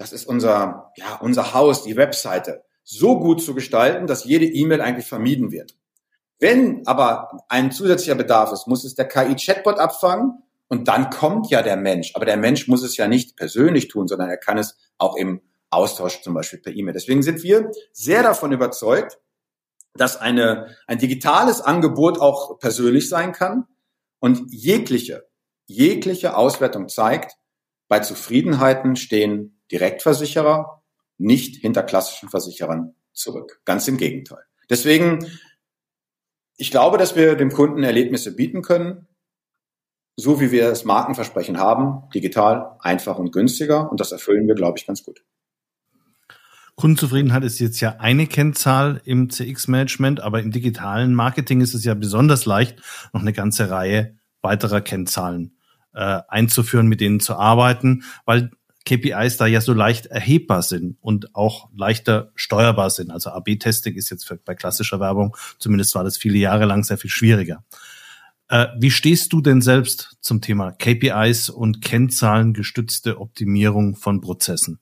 das 0.00 0.14
ist 0.14 0.24
unser, 0.24 0.92
ja, 0.96 1.16
unser 1.20 1.52
Haus, 1.52 1.84
die 1.84 1.94
Webseite, 1.94 2.64
so 2.82 3.20
gut 3.20 3.42
zu 3.42 3.54
gestalten, 3.54 4.06
dass 4.06 4.24
jede 4.24 4.46
E-Mail 4.46 4.80
eigentlich 4.80 5.06
vermieden 5.06 5.52
wird. 5.52 5.76
Wenn 6.38 6.86
aber 6.86 7.44
ein 7.50 7.70
zusätzlicher 7.70 8.14
Bedarf 8.14 8.50
ist, 8.50 8.66
muss 8.66 8.82
es 8.82 8.94
der 8.94 9.06
KI-Chatbot 9.06 9.78
abfangen 9.78 10.42
und 10.68 10.88
dann 10.88 11.10
kommt 11.10 11.50
ja 11.50 11.60
der 11.60 11.76
Mensch. 11.76 12.12
Aber 12.14 12.24
der 12.24 12.38
Mensch 12.38 12.66
muss 12.66 12.82
es 12.82 12.96
ja 12.96 13.08
nicht 13.08 13.36
persönlich 13.36 13.88
tun, 13.88 14.08
sondern 14.08 14.30
er 14.30 14.38
kann 14.38 14.56
es 14.56 14.78
auch 14.96 15.16
im 15.16 15.42
Austausch 15.68 16.22
zum 16.22 16.32
Beispiel 16.32 16.60
per 16.60 16.74
E-Mail. 16.74 16.94
Deswegen 16.94 17.22
sind 17.22 17.42
wir 17.42 17.70
sehr 17.92 18.22
davon 18.22 18.52
überzeugt, 18.52 19.18
dass 19.92 20.16
eine, 20.16 20.74
ein 20.86 20.96
digitales 20.96 21.60
Angebot 21.60 22.18
auch 22.18 22.58
persönlich 22.58 23.10
sein 23.10 23.32
kann 23.32 23.66
und 24.18 24.50
jegliche, 24.50 25.28
jegliche 25.66 26.38
Auswertung 26.38 26.88
zeigt, 26.88 27.36
bei 27.86 28.00
Zufriedenheiten 28.00 28.96
stehen 28.96 29.59
Direktversicherer 29.70 30.82
nicht 31.18 31.56
hinter 31.56 31.82
klassischen 31.82 32.28
Versicherern 32.28 32.94
zurück. 33.12 33.60
Ganz 33.64 33.86
im 33.88 33.96
Gegenteil. 33.96 34.42
Deswegen, 34.68 35.26
ich 36.56 36.70
glaube, 36.70 36.98
dass 36.98 37.16
wir 37.16 37.34
dem 37.34 37.50
Kunden 37.50 37.82
Erlebnisse 37.82 38.34
bieten 38.34 38.62
können, 38.62 39.06
so 40.16 40.40
wie 40.40 40.50
wir 40.50 40.68
das 40.68 40.84
Markenversprechen 40.84 41.58
haben, 41.58 42.08
digital, 42.14 42.76
einfach 42.80 43.18
und 43.18 43.32
günstiger. 43.32 43.90
Und 43.90 44.00
das 44.00 44.12
erfüllen 44.12 44.46
wir, 44.46 44.54
glaube 44.54 44.78
ich, 44.78 44.86
ganz 44.86 45.02
gut. 45.02 45.22
Kundenzufriedenheit 46.76 47.44
ist 47.44 47.58
jetzt 47.58 47.80
ja 47.80 47.96
eine 47.98 48.26
Kennzahl 48.26 49.02
im 49.04 49.28
CX-Management, 49.28 50.20
aber 50.20 50.40
im 50.40 50.50
digitalen 50.50 51.14
Marketing 51.14 51.60
ist 51.60 51.74
es 51.74 51.84
ja 51.84 51.94
besonders 51.94 52.46
leicht, 52.46 52.80
noch 53.12 53.20
eine 53.20 53.34
ganze 53.34 53.70
Reihe 53.70 54.16
weiterer 54.40 54.80
Kennzahlen 54.80 55.58
äh, 55.92 56.20
einzuführen, 56.28 56.86
mit 56.86 57.02
denen 57.02 57.20
zu 57.20 57.34
arbeiten, 57.34 58.04
weil 58.24 58.50
KPIs 58.84 59.36
da 59.36 59.46
ja 59.46 59.60
so 59.60 59.72
leicht 59.72 60.06
erhebbar 60.06 60.62
sind 60.62 60.96
und 61.00 61.34
auch 61.34 61.68
leichter 61.74 62.32
steuerbar 62.34 62.90
sind. 62.90 63.10
Also 63.10 63.30
AB-Testing 63.30 63.94
ist 63.94 64.10
jetzt 64.10 64.26
für, 64.26 64.36
bei 64.36 64.54
klassischer 64.54 65.00
Werbung, 65.00 65.36
zumindest 65.58 65.94
war 65.94 66.04
das 66.04 66.16
viele 66.16 66.38
Jahre 66.38 66.64
lang 66.64 66.82
sehr 66.84 66.98
viel 66.98 67.10
schwieriger. 67.10 67.64
Äh, 68.48 68.66
wie 68.78 68.90
stehst 68.90 69.32
du 69.32 69.40
denn 69.40 69.60
selbst 69.62 70.16
zum 70.20 70.40
Thema 70.40 70.72
KPIs 70.72 71.50
und 71.50 71.82
kennzahlengestützte 71.82 73.20
Optimierung 73.20 73.96
von 73.96 74.20
Prozessen? 74.20 74.80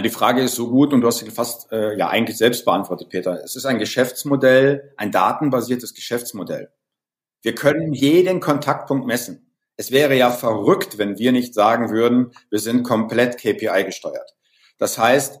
Die 0.00 0.10
Frage 0.10 0.42
ist 0.42 0.54
so 0.54 0.70
gut 0.70 0.94
und 0.94 1.02
du 1.02 1.06
hast 1.06 1.18
sie 1.18 1.30
fast 1.30 1.70
äh, 1.70 1.96
ja 1.98 2.08
eigentlich 2.08 2.38
selbst 2.38 2.64
beantwortet, 2.64 3.10
Peter. 3.10 3.42
Es 3.44 3.56
ist 3.56 3.66
ein 3.66 3.78
Geschäftsmodell, 3.78 4.94
ein 4.96 5.10
datenbasiertes 5.10 5.92
Geschäftsmodell. 5.92 6.70
Wir 7.42 7.54
können 7.54 7.92
jeden 7.92 8.40
Kontaktpunkt 8.40 9.06
messen. 9.06 9.51
Es 9.82 9.90
wäre 9.90 10.16
ja 10.16 10.30
verrückt, 10.30 10.96
wenn 10.98 11.18
wir 11.18 11.32
nicht 11.32 11.54
sagen 11.54 11.90
würden, 11.90 12.30
wir 12.50 12.60
sind 12.60 12.84
komplett 12.84 13.36
KPI 13.36 13.82
gesteuert. 13.84 14.30
Das 14.78 14.96
heißt, 14.96 15.40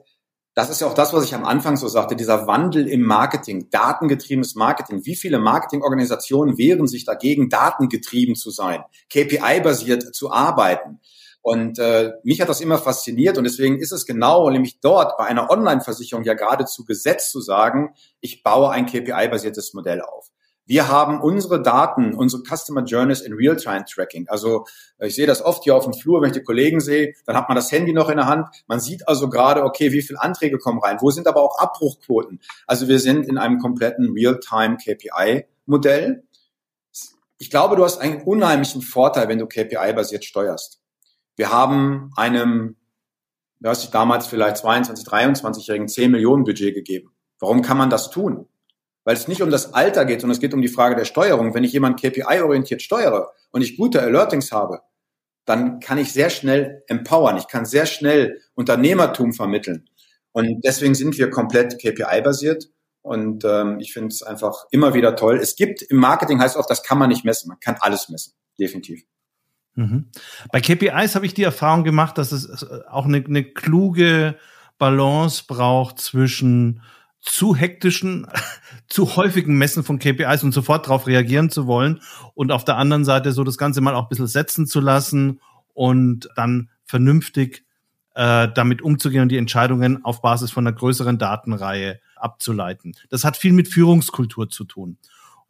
das 0.54 0.68
ist 0.68 0.80
ja 0.80 0.88
auch 0.88 0.94
das, 0.94 1.12
was 1.12 1.22
ich 1.22 1.36
am 1.36 1.44
Anfang 1.44 1.76
so 1.76 1.86
sagte, 1.86 2.16
dieser 2.16 2.48
Wandel 2.48 2.88
im 2.88 3.02
Marketing, 3.02 3.70
datengetriebenes 3.70 4.56
Marketing. 4.56 5.06
Wie 5.06 5.14
viele 5.14 5.38
Marketingorganisationen 5.38 6.58
wehren 6.58 6.88
sich 6.88 7.04
dagegen, 7.04 7.50
datengetrieben 7.50 8.34
zu 8.34 8.50
sein, 8.50 8.82
KPI-basiert 9.10 10.12
zu 10.12 10.32
arbeiten? 10.32 10.98
Und 11.40 11.78
äh, 11.78 12.10
mich 12.24 12.40
hat 12.40 12.48
das 12.48 12.60
immer 12.60 12.78
fasziniert 12.78 13.38
und 13.38 13.44
deswegen 13.44 13.78
ist 13.78 13.92
es 13.92 14.06
genau, 14.06 14.50
nämlich 14.50 14.80
dort 14.80 15.16
bei 15.18 15.26
einer 15.26 15.50
Online-Versicherung 15.50 16.24
ja 16.24 16.34
geradezu 16.34 16.84
gesetzt 16.84 17.30
zu 17.30 17.40
sagen, 17.40 17.94
ich 18.20 18.42
baue 18.42 18.70
ein 18.70 18.86
KPI-basiertes 18.86 19.72
Modell 19.72 20.00
auf. 20.00 20.31
Wir 20.64 20.88
haben 20.88 21.20
unsere 21.20 21.60
Daten, 21.60 22.14
unsere 22.14 22.44
Customer 22.44 22.84
Journeys 22.84 23.20
in 23.20 23.32
Real-Time-Tracking. 23.32 24.28
Also 24.28 24.64
äh, 24.98 25.08
ich 25.08 25.16
sehe 25.16 25.26
das 25.26 25.44
oft 25.44 25.64
hier 25.64 25.74
auf 25.74 25.82
dem 25.84 25.92
Flur, 25.92 26.22
wenn 26.22 26.28
ich 26.28 26.36
die 26.36 26.44
Kollegen 26.44 26.78
sehe, 26.80 27.14
dann 27.26 27.36
hat 27.36 27.48
man 27.48 27.56
das 27.56 27.72
Handy 27.72 27.92
noch 27.92 28.08
in 28.08 28.16
der 28.16 28.26
Hand. 28.26 28.46
Man 28.68 28.78
sieht 28.78 29.08
also 29.08 29.28
gerade, 29.28 29.64
okay, 29.64 29.90
wie 29.92 30.02
viele 30.02 30.20
Anträge 30.20 30.58
kommen 30.58 30.78
rein, 30.78 30.98
wo 31.00 31.10
sind 31.10 31.26
aber 31.26 31.42
auch 31.42 31.58
Abbruchquoten. 31.58 32.40
Also 32.66 32.86
wir 32.88 33.00
sind 33.00 33.26
in 33.26 33.38
einem 33.38 33.58
kompletten 33.58 34.12
Real-Time-KPI-Modell. 34.12 36.22
Ich 37.38 37.50
glaube, 37.50 37.74
du 37.74 37.84
hast 37.84 37.98
einen 37.98 38.22
unheimlichen 38.22 38.82
Vorteil, 38.82 39.26
wenn 39.28 39.40
du 39.40 39.46
KPI-basiert 39.46 40.24
steuerst. 40.24 40.80
Wir 41.34 41.50
haben 41.50 42.12
einem, 42.16 42.76
du 43.58 43.68
hast 43.68 43.82
dich 43.82 43.90
damals 43.90 44.28
vielleicht 44.28 44.58
22, 44.58 45.08
23-Jährigen 45.08 45.88
10 45.88 46.12
Millionen 46.12 46.44
Budget 46.44 46.74
gegeben. 46.74 47.10
Warum 47.40 47.62
kann 47.62 47.76
man 47.76 47.90
das 47.90 48.10
tun? 48.10 48.46
Weil 49.04 49.16
es 49.16 49.28
nicht 49.28 49.42
um 49.42 49.50
das 49.50 49.74
Alter 49.74 50.04
geht, 50.04 50.20
sondern 50.20 50.34
es 50.34 50.40
geht 50.40 50.54
um 50.54 50.62
die 50.62 50.68
Frage 50.68 50.96
der 50.96 51.04
Steuerung. 51.04 51.54
Wenn 51.54 51.64
ich 51.64 51.72
jemand 51.72 52.00
KPI-orientiert 52.00 52.82
steuere 52.82 53.32
und 53.50 53.62
ich 53.62 53.76
gute 53.76 54.00
Alertings 54.00 54.52
habe, 54.52 54.80
dann 55.44 55.80
kann 55.80 55.98
ich 55.98 56.12
sehr 56.12 56.30
schnell 56.30 56.84
empowern. 56.86 57.36
Ich 57.36 57.48
kann 57.48 57.64
sehr 57.64 57.86
schnell 57.86 58.40
Unternehmertum 58.54 59.32
vermitteln. 59.32 59.88
Und 60.30 60.62
deswegen 60.64 60.94
sind 60.94 61.18
wir 61.18 61.30
komplett 61.30 61.78
KPI-basiert. 61.80 62.70
Und 63.02 63.44
ähm, 63.44 63.80
ich 63.80 63.92
finde 63.92 64.08
es 64.08 64.22
einfach 64.22 64.66
immer 64.70 64.94
wieder 64.94 65.16
toll. 65.16 65.38
Es 65.38 65.56
gibt 65.56 65.82
im 65.82 65.96
Marketing 65.96 66.40
heißt 66.40 66.56
oft, 66.56 66.70
das 66.70 66.84
kann 66.84 66.98
man 66.98 67.08
nicht 67.08 67.24
messen. 67.24 67.48
Man 67.48 67.58
kann 67.58 67.76
alles 67.80 68.08
messen. 68.08 68.34
Definitiv. 68.58 69.02
Mhm. 69.74 70.10
Bei 70.52 70.60
KPIs 70.60 71.16
habe 71.16 71.26
ich 71.26 71.34
die 71.34 71.42
Erfahrung 71.42 71.82
gemacht, 71.82 72.18
dass 72.18 72.30
es 72.30 72.64
auch 72.88 73.06
eine, 73.06 73.24
eine 73.24 73.42
kluge 73.42 74.36
Balance 74.78 75.44
braucht 75.46 75.98
zwischen 76.00 76.82
zu 77.22 77.54
hektischen, 77.56 78.26
zu 78.88 79.16
häufigen 79.16 79.56
Messen 79.56 79.84
von 79.84 79.98
KPIs 79.98 80.42
und 80.42 80.52
sofort 80.52 80.86
darauf 80.86 81.06
reagieren 81.06 81.48
zu 81.48 81.66
wollen 81.66 82.00
und 82.34 82.52
auf 82.52 82.64
der 82.64 82.76
anderen 82.76 83.04
Seite 83.04 83.32
so 83.32 83.44
das 83.44 83.56
Ganze 83.56 83.80
mal 83.80 83.94
auch 83.94 84.04
ein 84.04 84.08
bisschen 84.08 84.26
setzen 84.26 84.66
zu 84.66 84.80
lassen 84.80 85.40
und 85.72 86.28
dann 86.36 86.68
vernünftig 86.84 87.64
äh, 88.14 88.48
damit 88.54 88.82
umzugehen 88.82 89.22
und 89.22 89.30
die 89.30 89.38
Entscheidungen 89.38 90.04
auf 90.04 90.20
Basis 90.20 90.50
von 90.50 90.66
einer 90.66 90.76
größeren 90.76 91.18
Datenreihe 91.18 92.00
abzuleiten. 92.16 92.94
Das 93.08 93.24
hat 93.24 93.36
viel 93.36 93.52
mit 93.52 93.68
Führungskultur 93.68 94.50
zu 94.50 94.64
tun. 94.64 94.98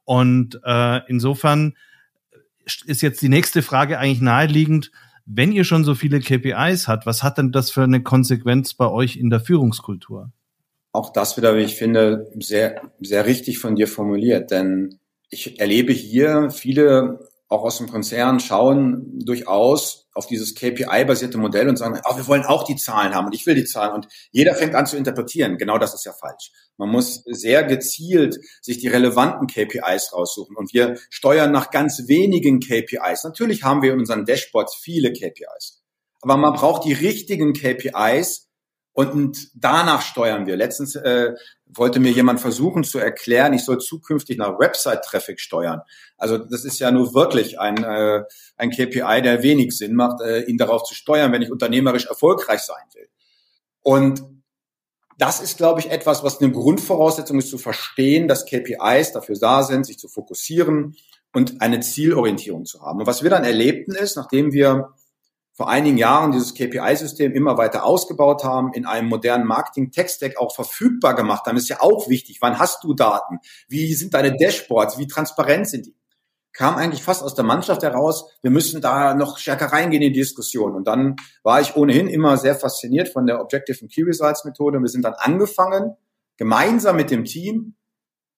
Und 0.04 0.60
äh, 0.64 1.00
insofern 1.08 1.74
ist 2.84 3.02
jetzt 3.02 3.22
die 3.22 3.28
nächste 3.28 3.62
Frage 3.62 3.98
eigentlich 3.98 4.20
naheliegend. 4.20 4.92
Wenn 5.24 5.52
ihr 5.52 5.64
schon 5.64 5.84
so 5.84 5.94
viele 5.94 6.20
KPIs 6.20 6.86
habt, 6.86 7.06
was 7.06 7.22
hat 7.22 7.38
denn 7.38 7.52
das 7.52 7.70
für 7.70 7.82
eine 7.82 8.02
Konsequenz 8.02 8.74
bei 8.74 8.88
euch 8.88 9.16
in 9.16 9.30
der 9.30 9.40
Führungskultur? 9.40 10.30
Auch 10.92 11.10
das 11.10 11.36
wieder, 11.36 11.56
wie 11.56 11.62
ich 11.62 11.76
finde, 11.76 12.30
sehr, 12.38 12.82
sehr 13.00 13.26
richtig 13.26 13.58
von 13.58 13.74
dir 13.74 13.88
formuliert. 13.88 14.50
Denn 14.50 14.98
ich 15.30 15.58
erlebe 15.58 15.92
hier 15.92 16.50
viele 16.50 17.18
auch 17.52 17.64
aus 17.64 17.78
dem 17.78 17.88
Konzern 17.88 18.40
schauen 18.40 19.18
durchaus 19.24 20.08
auf 20.14 20.26
dieses 20.26 20.54
KPI-basierte 20.54 21.36
Modell 21.38 21.68
und 21.68 21.76
sagen, 21.76 22.00
oh, 22.08 22.16
wir 22.16 22.26
wollen 22.26 22.44
auch 22.44 22.64
die 22.64 22.76
Zahlen 22.76 23.14
haben 23.14 23.26
und 23.26 23.34
ich 23.34 23.46
will 23.46 23.54
die 23.54 23.64
Zahlen. 23.64 23.92
Und 23.92 24.08
jeder 24.30 24.54
fängt 24.54 24.74
an 24.74 24.86
zu 24.86 24.96
interpretieren. 24.96 25.58
Genau 25.58 25.78
das 25.78 25.94
ist 25.94 26.04
ja 26.04 26.12
falsch. 26.12 26.50
Man 26.78 26.88
muss 26.88 27.22
sehr 27.26 27.62
gezielt 27.64 28.38
sich 28.62 28.78
die 28.78 28.88
relevanten 28.88 29.46
KPIs 29.46 30.12
raussuchen. 30.14 30.56
Und 30.56 30.72
wir 30.72 30.98
steuern 31.10 31.52
nach 31.52 31.70
ganz 31.70 32.08
wenigen 32.08 32.60
KPIs. 32.60 33.24
Natürlich 33.24 33.62
haben 33.62 33.82
wir 33.82 33.92
in 33.92 34.00
unseren 34.00 34.24
Dashboards 34.24 34.74
viele 34.74 35.12
KPIs. 35.12 35.82
Aber 36.22 36.36
man 36.36 36.54
braucht 36.54 36.84
die 36.84 36.92
richtigen 36.94 37.52
KPIs, 37.52 38.48
und 38.92 39.48
danach 39.54 40.02
steuern 40.02 40.46
wir. 40.46 40.56
Letztens 40.56 40.96
äh, 40.96 41.32
wollte 41.64 41.98
mir 41.98 42.12
jemand 42.12 42.40
versuchen 42.40 42.84
zu 42.84 42.98
erklären, 42.98 43.54
ich 43.54 43.64
soll 43.64 43.78
zukünftig 43.78 44.36
nach 44.36 44.58
Website-Traffic 44.58 45.40
steuern. 45.40 45.80
Also 46.18 46.36
das 46.36 46.64
ist 46.64 46.78
ja 46.78 46.90
nur 46.90 47.14
wirklich 47.14 47.58
ein, 47.58 47.82
äh, 47.82 48.24
ein 48.56 48.70
KPI, 48.70 49.22
der 49.22 49.42
wenig 49.42 49.76
Sinn 49.76 49.94
macht, 49.94 50.20
äh, 50.20 50.42
ihn 50.42 50.58
darauf 50.58 50.84
zu 50.84 50.94
steuern, 50.94 51.32
wenn 51.32 51.42
ich 51.42 51.50
unternehmerisch 51.50 52.06
erfolgreich 52.06 52.60
sein 52.60 52.84
will. 52.94 53.08
Und 53.80 54.22
das 55.18 55.40
ist, 55.40 55.56
glaube 55.56 55.80
ich, 55.80 55.90
etwas, 55.90 56.22
was 56.22 56.40
eine 56.40 56.52
Grundvoraussetzung 56.52 57.38
ist, 57.38 57.48
zu 57.50 57.58
verstehen, 57.58 58.28
dass 58.28 58.44
KPIs 58.44 59.12
dafür 59.12 59.36
da 59.38 59.62
sind, 59.62 59.86
sich 59.86 59.98
zu 59.98 60.08
fokussieren 60.08 60.96
und 61.32 61.62
eine 61.62 61.80
Zielorientierung 61.80 62.66
zu 62.66 62.82
haben. 62.82 63.00
Und 63.00 63.06
was 63.06 63.22
wir 63.22 63.30
dann 63.30 63.44
erlebten 63.44 63.94
ist, 63.94 64.16
nachdem 64.16 64.52
wir 64.52 64.90
vor 65.54 65.68
einigen 65.68 65.98
Jahren 65.98 66.32
dieses 66.32 66.54
KPI-System 66.54 67.32
immer 67.32 67.58
weiter 67.58 67.84
ausgebaut 67.84 68.42
haben, 68.42 68.72
in 68.72 68.86
einem 68.86 69.08
modernen 69.08 69.46
Marketing-Tech-Stack 69.46 70.38
auch 70.38 70.54
verfügbar 70.54 71.14
gemacht 71.14 71.46
haben, 71.46 71.56
ist 71.56 71.68
ja 71.68 71.80
auch 71.80 72.08
wichtig. 72.08 72.38
Wann 72.40 72.58
hast 72.58 72.82
du 72.84 72.94
Daten? 72.94 73.38
Wie 73.68 73.92
sind 73.94 74.14
deine 74.14 74.36
Dashboards? 74.36 74.98
Wie 74.98 75.06
transparent 75.06 75.68
sind 75.68 75.86
die? 75.86 75.94
Kam 76.54 76.76
eigentlich 76.76 77.02
fast 77.02 77.22
aus 77.22 77.34
der 77.34 77.44
Mannschaft 77.44 77.82
heraus, 77.82 78.30
wir 78.42 78.50
müssen 78.50 78.82
da 78.82 79.14
noch 79.14 79.38
stärker 79.38 79.66
reingehen 79.66 80.02
in 80.02 80.12
die 80.12 80.20
Diskussion. 80.20 80.74
Und 80.74 80.86
dann 80.86 81.16
war 81.42 81.60
ich 81.60 81.76
ohnehin 81.76 82.08
immer 82.08 82.36
sehr 82.36 82.54
fasziniert 82.54 83.08
von 83.08 83.26
der 83.26 83.40
Objective 83.40 83.78
and 83.80 83.90
Key 83.90 84.02
Results 84.02 84.44
Methode. 84.44 84.78
Wir 84.78 84.88
sind 84.88 85.02
dann 85.04 85.14
angefangen, 85.14 85.96
gemeinsam 86.36 86.96
mit 86.96 87.10
dem 87.10 87.24
Team 87.24 87.74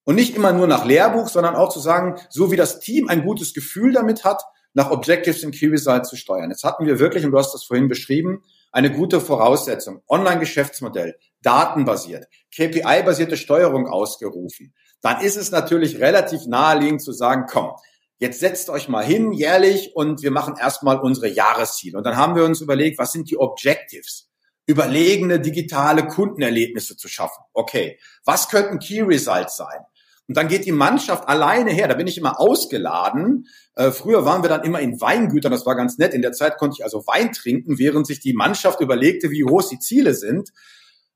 und 0.04 0.14
nicht 0.14 0.36
immer 0.36 0.52
nur 0.52 0.66
nach 0.66 0.84
Lehrbuch, 0.84 1.28
sondern 1.28 1.56
auch 1.56 1.70
zu 1.70 1.80
sagen, 1.80 2.16
so 2.28 2.52
wie 2.52 2.56
das 2.56 2.78
Team 2.78 3.08
ein 3.08 3.24
gutes 3.24 3.52
Gefühl 3.52 3.92
damit 3.92 4.24
hat, 4.24 4.42
nach 4.74 4.90
Objectives 4.90 5.40
Key 5.52 5.68
Results 5.68 6.10
zu 6.10 6.16
steuern. 6.16 6.50
Jetzt 6.50 6.64
hatten 6.64 6.84
wir 6.84 6.98
wirklich, 6.98 7.24
und 7.24 7.30
du 7.30 7.38
hast 7.38 7.54
das 7.54 7.64
vorhin 7.64 7.88
beschrieben, 7.88 8.42
eine 8.72 8.92
gute 8.92 9.20
Voraussetzung. 9.20 10.02
Online-Geschäftsmodell, 10.08 11.16
datenbasiert, 11.42 12.26
KPI-basierte 12.54 13.36
Steuerung 13.36 13.86
ausgerufen. 13.86 14.74
Dann 15.00 15.20
ist 15.20 15.36
es 15.36 15.52
natürlich 15.52 16.00
relativ 16.00 16.46
naheliegend 16.46 17.02
zu 17.02 17.12
sagen, 17.12 17.46
komm, 17.48 17.70
jetzt 18.18 18.40
setzt 18.40 18.70
euch 18.70 18.88
mal 18.88 19.04
hin 19.04 19.32
jährlich 19.32 19.94
und 19.94 20.22
wir 20.22 20.32
machen 20.32 20.56
erstmal 20.60 20.98
unsere 20.98 21.28
Jahresziele. 21.28 21.96
Und 21.96 22.04
dann 22.04 22.16
haben 22.16 22.34
wir 22.34 22.44
uns 22.44 22.60
überlegt, 22.60 22.98
was 22.98 23.12
sind 23.12 23.30
die 23.30 23.38
Objectives? 23.38 24.30
Überlegene 24.66 25.40
digitale 25.40 26.06
Kundenerlebnisse 26.06 26.96
zu 26.96 27.06
schaffen. 27.06 27.44
Okay, 27.52 27.98
was 28.24 28.48
könnten 28.48 28.78
Key 28.78 29.02
Results 29.02 29.56
sein? 29.56 29.84
Und 30.26 30.36
dann 30.36 30.48
geht 30.48 30.64
die 30.64 30.72
Mannschaft 30.72 31.28
alleine 31.28 31.70
her. 31.70 31.86
Da 31.86 31.94
bin 31.94 32.06
ich 32.06 32.16
immer 32.16 32.40
ausgeladen. 32.40 33.46
Äh, 33.74 33.90
früher 33.90 34.24
waren 34.24 34.42
wir 34.42 34.48
dann 34.48 34.62
immer 34.62 34.80
in 34.80 35.00
Weingütern. 35.00 35.52
Das 35.52 35.66
war 35.66 35.76
ganz 35.76 35.98
nett. 35.98 36.14
In 36.14 36.22
der 36.22 36.32
Zeit 36.32 36.56
konnte 36.56 36.76
ich 36.78 36.84
also 36.84 37.06
Wein 37.06 37.32
trinken, 37.32 37.78
während 37.78 38.06
sich 38.06 38.20
die 38.20 38.32
Mannschaft 38.32 38.80
überlegte, 38.80 39.30
wie 39.30 39.40
groß 39.40 39.68
die 39.68 39.78
Ziele 39.78 40.14
sind. 40.14 40.50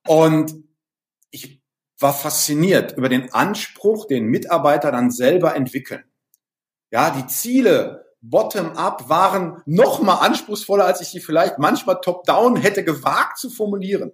Und 0.07 0.55
ich 1.31 1.63
war 1.99 2.13
fasziniert 2.13 2.97
über 2.97 3.09
den 3.09 3.33
Anspruch, 3.33 4.07
den 4.07 4.27
Mitarbeiter 4.27 4.93
dann 4.93 5.11
selber 5.11 5.57
entwickeln. 5.57 6.05
Ja, 6.91 7.11
die 7.11 7.27
Ziele 7.27 8.07
bottom-up 8.21 9.09
waren 9.09 9.63
noch 9.67 10.03
mal 10.03 10.17
anspruchsvoller, 10.17 10.85
als 10.85 11.01
ich 11.01 11.09
sie 11.09 11.21
vielleicht 11.21 11.59
manchmal 11.59 12.01
top-down 12.01 12.57
hätte 12.57 12.85
gewagt 12.85 13.39
zu 13.39 13.51
formulieren. 13.51 14.13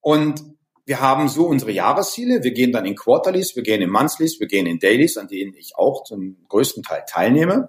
Und 0.00 0.42
wir 0.84 1.00
haben 1.00 1.28
so 1.28 1.46
unsere 1.46 1.70
Jahresziele. 1.70 2.42
Wir 2.42 2.52
gehen 2.52 2.72
dann 2.72 2.84
in 2.86 2.96
Quarterlies, 2.96 3.54
wir 3.54 3.62
gehen 3.62 3.82
in 3.82 3.90
Monthlies, 3.90 4.40
wir 4.40 4.48
gehen 4.48 4.66
in 4.66 4.78
Dailies, 4.78 5.16
an 5.16 5.28
denen 5.28 5.54
ich 5.54 5.76
auch 5.76 6.04
zum 6.04 6.44
größten 6.48 6.82
Teil 6.82 7.04
teilnehme. 7.08 7.68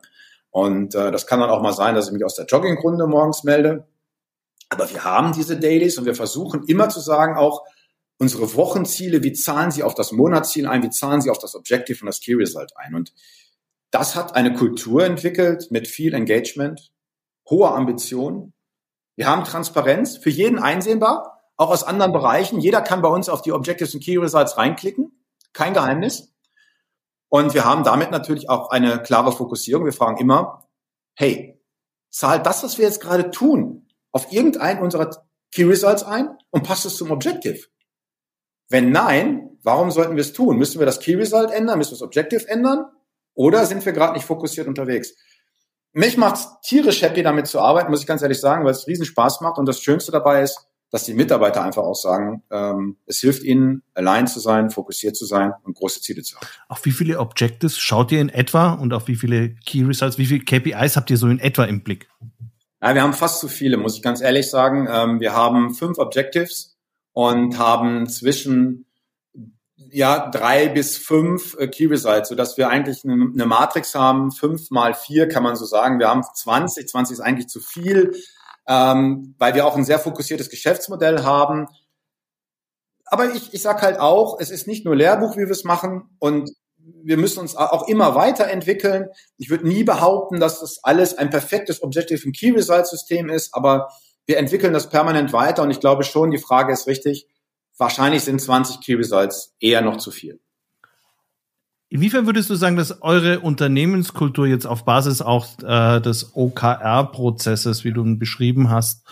Und 0.49 0.95
äh, 0.95 1.11
das 1.11 1.27
kann 1.27 1.39
dann 1.39 1.49
auch 1.49 1.61
mal 1.61 1.73
sein, 1.73 1.95
dass 1.95 2.07
ich 2.07 2.13
mich 2.13 2.25
aus 2.25 2.35
der 2.35 2.45
Joggingrunde 2.45 3.07
morgens 3.07 3.43
melde. 3.43 3.87
Aber 4.69 4.89
wir 4.89 5.03
haben 5.03 5.33
diese 5.33 5.59
Dailies 5.59 5.97
und 5.97 6.05
wir 6.05 6.15
versuchen 6.15 6.63
immer 6.67 6.89
zu 6.89 6.99
sagen, 6.99 7.37
auch 7.37 7.63
unsere 8.17 8.55
Wochenziele, 8.55 9.23
wie 9.23 9.33
zahlen 9.33 9.71
sie 9.71 9.83
auf 9.83 9.93
das 9.93 10.11
Monatsziel 10.11 10.67
ein, 10.67 10.81
wie 10.81 10.89
zahlen 10.89 11.21
sie 11.21 11.29
auf 11.29 11.39
das 11.39 11.55
Objective 11.55 11.99
und 12.01 12.07
das 12.07 12.21
Key 12.21 12.33
Result 12.33 12.71
ein. 12.77 12.95
Und 12.95 13.13
das 13.91 14.15
hat 14.15 14.35
eine 14.35 14.53
Kultur 14.53 15.05
entwickelt 15.05 15.67
mit 15.69 15.87
viel 15.87 16.13
Engagement, 16.15 16.91
hoher 17.47 17.75
Ambition. 17.75 18.53
Wir 19.15 19.27
haben 19.27 19.43
Transparenz 19.43 20.17
für 20.17 20.31
jeden 20.31 20.57
einsehbar 20.57 21.32
auch 21.57 21.69
aus 21.69 21.83
anderen 21.83 22.13
Bereichen. 22.13 22.59
Jeder 22.59 22.81
kann 22.81 23.01
bei 23.01 23.09
uns 23.09 23.29
auf 23.29 23.41
die 23.41 23.51
Objectives 23.51 23.93
und 23.93 24.03
Key 24.03 24.17
Results 24.17 24.57
reinklicken. 24.57 25.23
Kein 25.53 25.73
Geheimnis. 25.73 26.33
Und 27.29 27.53
wir 27.53 27.65
haben 27.65 27.83
damit 27.83 28.11
natürlich 28.11 28.49
auch 28.49 28.69
eine 28.69 29.01
klare 29.01 29.31
Fokussierung. 29.31 29.85
Wir 29.85 29.93
fragen 29.93 30.17
immer, 30.17 30.67
hey, 31.15 31.59
zahlt 32.09 32.45
das, 32.45 32.63
was 32.63 32.77
wir 32.77 32.85
jetzt 32.85 33.01
gerade 33.01 33.31
tun, 33.31 33.87
auf 34.11 34.31
irgendeinen 34.31 34.81
unserer 34.81 35.09
Key 35.51 35.63
Results 35.63 36.03
ein 36.03 36.37
und 36.49 36.63
passt 36.63 36.85
es 36.85 36.97
zum 36.97 37.11
Objective? 37.11 37.59
Wenn 38.69 38.91
nein, 38.91 39.57
warum 39.63 39.91
sollten 39.91 40.15
wir 40.15 40.21
es 40.21 40.33
tun? 40.33 40.57
Müssen 40.57 40.79
wir 40.79 40.85
das 40.85 40.99
Key 40.99 41.15
Result 41.15 41.51
ändern? 41.51 41.77
Müssen 41.77 41.91
wir 41.91 41.99
das 41.99 42.01
Objective 42.01 42.47
ändern? 42.47 42.85
Oder 43.35 43.65
sind 43.65 43.85
wir 43.85 43.93
gerade 43.93 44.13
nicht 44.13 44.25
fokussiert 44.25 44.67
unterwegs? 44.67 45.13
Mich 45.91 46.17
macht 46.17 46.35
es 46.35 46.47
tierisch 46.61 47.01
happy, 47.03 47.21
damit 47.21 47.47
zu 47.47 47.59
arbeiten, 47.59 47.91
muss 47.91 48.01
ich 48.01 48.07
ganz 48.07 48.23
ehrlich 48.23 48.39
sagen, 48.39 48.65
weil 48.65 48.71
es 48.71 48.87
riesen 48.87 49.05
Spaß 49.05 49.41
macht. 49.41 49.59
Und 49.59 49.67
das 49.67 49.79
Schönste 49.79 50.11
dabei 50.11 50.41
ist, 50.41 50.67
dass 50.93 51.05
die 51.05 51.15
Mitarbeiter 51.15 51.63
einfach 51.63 51.81
auch 51.81 51.95
sagen, 51.95 52.43
ähm, 52.51 52.97
es 53.07 53.19
hilft 53.19 53.41
ihnen, 53.41 53.81
allein 53.95 54.27
zu 54.27 54.39
sein, 54.39 54.69
fokussiert 54.69 55.17
zu 55.17 55.25
sein 55.25 55.51
und 55.63 55.75
große 55.75 56.01
Ziele 56.01 56.21
zu 56.21 56.35
haben. 56.35 56.45
Auf 56.69 56.85
wie 56.85 56.91
viele 56.91 57.17
Objectives 57.17 57.79
schaut 57.79 58.11
ihr 58.11 58.21
in 58.21 58.29
etwa 58.29 58.73
und 58.73 58.93
auf 58.93 59.07
wie 59.07 59.15
viele 59.15 59.55
Key 59.65 59.83
Results, 59.83 60.19
wie 60.19 60.27
viele 60.27 60.41
KPIs 60.41 60.95
habt 60.95 61.09
ihr 61.09 61.17
so 61.17 61.27
in 61.29 61.39
etwa 61.39 61.63
im 61.63 61.83
Blick? 61.83 62.09
Ja, 62.79 62.93
wir 62.93 63.01
haben 63.01 63.13
fast 63.13 63.39
zu 63.39 63.47
viele, 63.47 63.77
muss 63.77 63.95
ich 63.95 64.03
ganz 64.03 64.21
ehrlich 64.21 64.51
sagen. 64.51 64.87
Ähm, 64.87 65.19
wir 65.19 65.33
haben 65.33 65.73
fünf 65.73 65.97
Objectives 65.97 66.77
und 67.11 67.57
haben 67.57 68.07
zwischen 68.07 68.85
ja, 69.75 70.29
drei 70.29 70.69
bis 70.69 70.99
fünf 70.99 71.55
äh, 71.57 71.69
Key 71.69 71.87
Results, 71.87 72.29
sodass 72.29 72.55
wir 72.57 72.69
eigentlich 72.69 73.03
eine, 73.03 73.31
eine 73.33 73.45
Matrix 73.47 73.95
haben, 73.95 74.31
fünf 74.31 74.69
mal 74.69 74.93
vier 74.93 75.27
kann 75.27 75.41
man 75.41 75.55
so 75.55 75.65
sagen. 75.65 75.97
Wir 75.97 76.09
haben 76.09 76.21
20, 76.21 76.87
20 76.87 77.13
ist 77.13 77.19
eigentlich 77.19 77.47
zu 77.47 77.61
viel 77.61 78.13
ähm, 78.67 79.35
weil 79.37 79.55
wir 79.55 79.65
auch 79.65 79.75
ein 79.75 79.85
sehr 79.85 79.99
fokussiertes 79.99 80.49
Geschäftsmodell 80.49 81.23
haben. 81.23 81.67
Aber 83.05 83.33
ich, 83.33 83.53
ich 83.53 83.61
sage 83.61 83.81
halt 83.81 83.99
auch, 83.99 84.39
es 84.39 84.49
ist 84.49 84.67
nicht 84.67 84.85
nur 84.85 84.95
Lehrbuch, 84.95 85.35
wie 85.35 85.41
wir 85.41 85.51
es 85.51 85.63
machen 85.63 86.09
und 86.19 86.49
wir 86.77 87.17
müssen 87.17 87.39
uns 87.39 87.55
auch 87.55 87.87
immer 87.87 88.15
weiterentwickeln. 88.15 89.07
Ich 89.37 89.49
würde 89.49 89.67
nie 89.67 89.83
behaupten, 89.83 90.39
dass 90.39 90.59
das 90.59 90.79
alles 90.83 91.17
ein 91.17 91.29
perfektes 91.29 91.81
Objective 91.81 92.21
and 92.25 92.35
Key 92.35 92.51
Result 92.51 92.87
System 92.87 93.29
ist, 93.29 93.53
aber 93.53 93.89
wir 94.25 94.37
entwickeln 94.37 94.73
das 94.73 94.89
permanent 94.89 95.33
weiter 95.33 95.63
und 95.63 95.71
ich 95.71 95.79
glaube 95.79 96.03
schon, 96.03 96.31
die 96.31 96.37
Frage 96.37 96.73
ist 96.73 96.87
richtig. 96.87 97.27
Wahrscheinlich 97.77 98.23
sind 98.23 98.41
20 98.41 98.81
Key 98.81 98.95
Results 98.95 99.55
eher 99.59 99.81
noch 99.81 99.97
zu 99.97 100.11
viel. 100.11 100.39
Inwiefern 101.93 102.25
würdest 102.25 102.49
du 102.49 102.55
sagen, 102.55 102.75
dass 102.75 103.03
eure 103.03 103.41
Unternehmenskultur 103.41 104.47
jetzt 104.47 104.65
auf 104.65 104.83
Basis 104.83 105.21
auch 105.21 105.45
äh, 105.59 106.01
des 106.01 106.35
OKR-Prozesses, 106.35 107.83
wie 107.83 107.93
du 107.93 108.03
ihn 108.03 108.17
beschrieben 108.17 108.71
hast, 108.71 109.05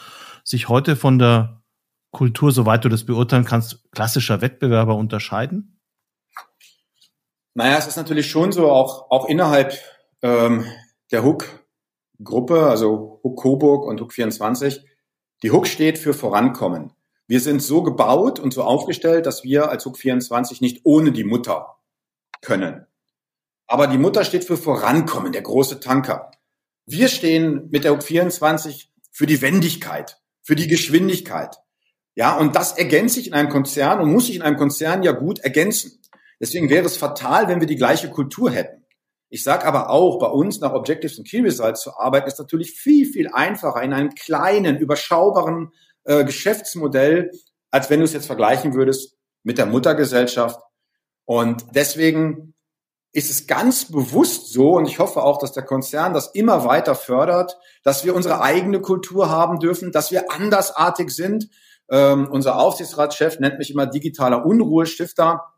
sich 0.43 0.67
heute 0.67 0.95
von 0.95 1.19
der 1.19 1.61
Kultur, 2.09 2.51
soweit 2.51 2.83
du 2.83 2.89
das 2.89 3.05
beurteilen 3.05 3.45
kannst, 3.45 3.87
klassischer 3.91 4.41
Wettbewerber 4.41 4.95
unterscheiden? 4.95 5.79
Naja, 7.53 7.77
es 7.77 7.85
ist 7.85 7.97
natürlich 7.97 8.31
schon 8.31 8.51
so, 8.51 8.71
auch, 8.71 9.11
auch 9.11 9.29
innerhalb 9.29 9.77
ähm, 10.23 10.65
der 11.11 11.23
Hook-Gruppe, 11.23 12.65
also 12.65 13.19
Hook 13.23 13.43
Coburg 13.43 13.85
und 13.85 14.01
Hook 14.01 14.11
24, 14.11 14.83
die 15.43 15.51
Hook 15.51 15.67
steht 15.67 15.99
für 15.99 16.15
Vorankommen. 16.15 16.93
Wir 17.27 17.41
sind 17.41 17.61
so 17.61 17.83
gebaut 17.83 18.39
und 18.39 18.55
so 18.55 18.63
aufgestellt, 18.63 19.27
dass 19.27 19.43
wir 19.43 19.69
als 19.69 19.85
Hook 19.85 19.99
24 19.99 20.61
nicht 20.61 20.81
ohne 20.83 21.11
die 21.11 21.25
Mutter 21.25 21.77
können. 22.41 22.85
Aber 23.67 23.87
die 23.87 23.97
Mutter 23.97 24.25
steht 24.25 24.43
für 24.43 24.57
Vorankommen, 24.57 25.31
der 25.31 25.43
große 25.43 25.79
Tanker. 25.79 26.31
Wir 26.85 27.07
stehen 27.07 27.69
mit 27.71 27.83
der 27.83 27.93
U24 27.93 28.87
für 29.11 29.25
die 29.25 29.41
Wendigkeit, 29.41 30.19
für 30.41 30.55
die 30.55 30.67
Geschwindigkeit. 30.67 31.55
Ja, 32.15 32.37
und 32.37 32.55
das 32.55 32.77
ergänzt 32.77 33.15
sich 33.15 33.27
in 33.27 33.33
einem 33.33 33.49
Konzern 33.49 34.01
und 34.01 34.11
muss 34.11 34.25
sich 34.25 34.35
in 34.35 34.41
einem 34.41 34.57
Konzern 34.57 35.03
ja 35.03 35.13
gut 35.13 35.39
ergänzen. 35.39 36.01
Deswegen 36.39 36.69
wäre 36.69 36.85
es 36.85 36.97
fatal, 36.97 37.47
wenn 37.47 37.61
wir 37.61 37.67
die 37.67 37.77
gleiche 37.77 38.09
Kultur 38.09 38.51
hätten. 38.51 38.85
Ich 39.29 39.43
sage 39.43 39.63
aber 39.63 39.89
auch, 39.89 40.19
bei 40.19 40.27
uns 40.27 40.59
nach 40.59 40.73
Objectives 40.73 41.17
und 41.17 41.25
Key 41.25 41.39
Results 41.39 41.81
zu 41.81 41.95
arbeiten, 41.97 42.27
ist 42.27 42.39
natürlich 42.39 42.71
viel, 42.73 43.05
viel 43.05 43.29
einfacher 43.29 43.81
in 43.81 43.93
einem 43.93 44.09
kleinen, 44.09 44.77
überschaubaren 44.77 45.71
äh, 46.03 46.25
Geschäftsmodell, 46.25 47.31
als 47.69 47.89
wenn 47.89 47.99
du 47.99 48.05
es 48.05 48.11
jetzt 48.11 48.25
vergleichen 48.25 48.73
würdest 48.73 49.15
mit 49.43 49.57
der 49.57 49.67
Muttergesellschaft 49.67 50.59
und 51.31 51.63
deswegen 51.73 52.53
ist 53.13 53.31
es 53.31 53.47
ganz 53.47 53.89
bewusst 53.89 54.51
so, 54.51 54.71
und 54.71 54.85
ich 54.85 54.99
hoffe 54.99 55.23
auch, 55.23 55.37
dass 55.37 55.53
der 55.53 55.63
Konzern 55.63 56.13
das 56.13 56.27
immer 56.33 56.65
weiter 56.65 56.93
fördert, 56.93 57.57
dass 57.83 58.03
wir 58.03 58.15
unsere 58.15 58.41
eigene 58.41 58.81
Kultur 58.81 59.29
haben 59.29 59.57
dürfen, 59.57 59.93
dass 59.93 60.11
wir 60.11 60.29
andersartig 60.29 61.09
sind. 61.09 61.47
Ähm, 61.89 62.27
unser 62.29 62.59
Aufsichtsratschef 62.59 63.39
nennt 63.39 63.59
mich 63.59 63.71
immer 63.71 63.85
digitaler 63.85 64.45
Unruhestifter. 64.45 65.53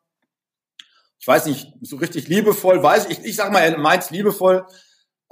Ich 1.18 1.26
weiß 1.26 1.48
nicht, 1.48 1.74
so 1.82 1.96
richtig 1.96 2.28
liebevoll, 2.28 2.84
weiß 2.84 3.08
ich, 3.10 3.26
ich 3.26 3.36
sag 3.36 3.52
mal, 3.52 3.62
er 3.62 3.76
meint 3.80 4.12
liebevoll, 4.12 4.68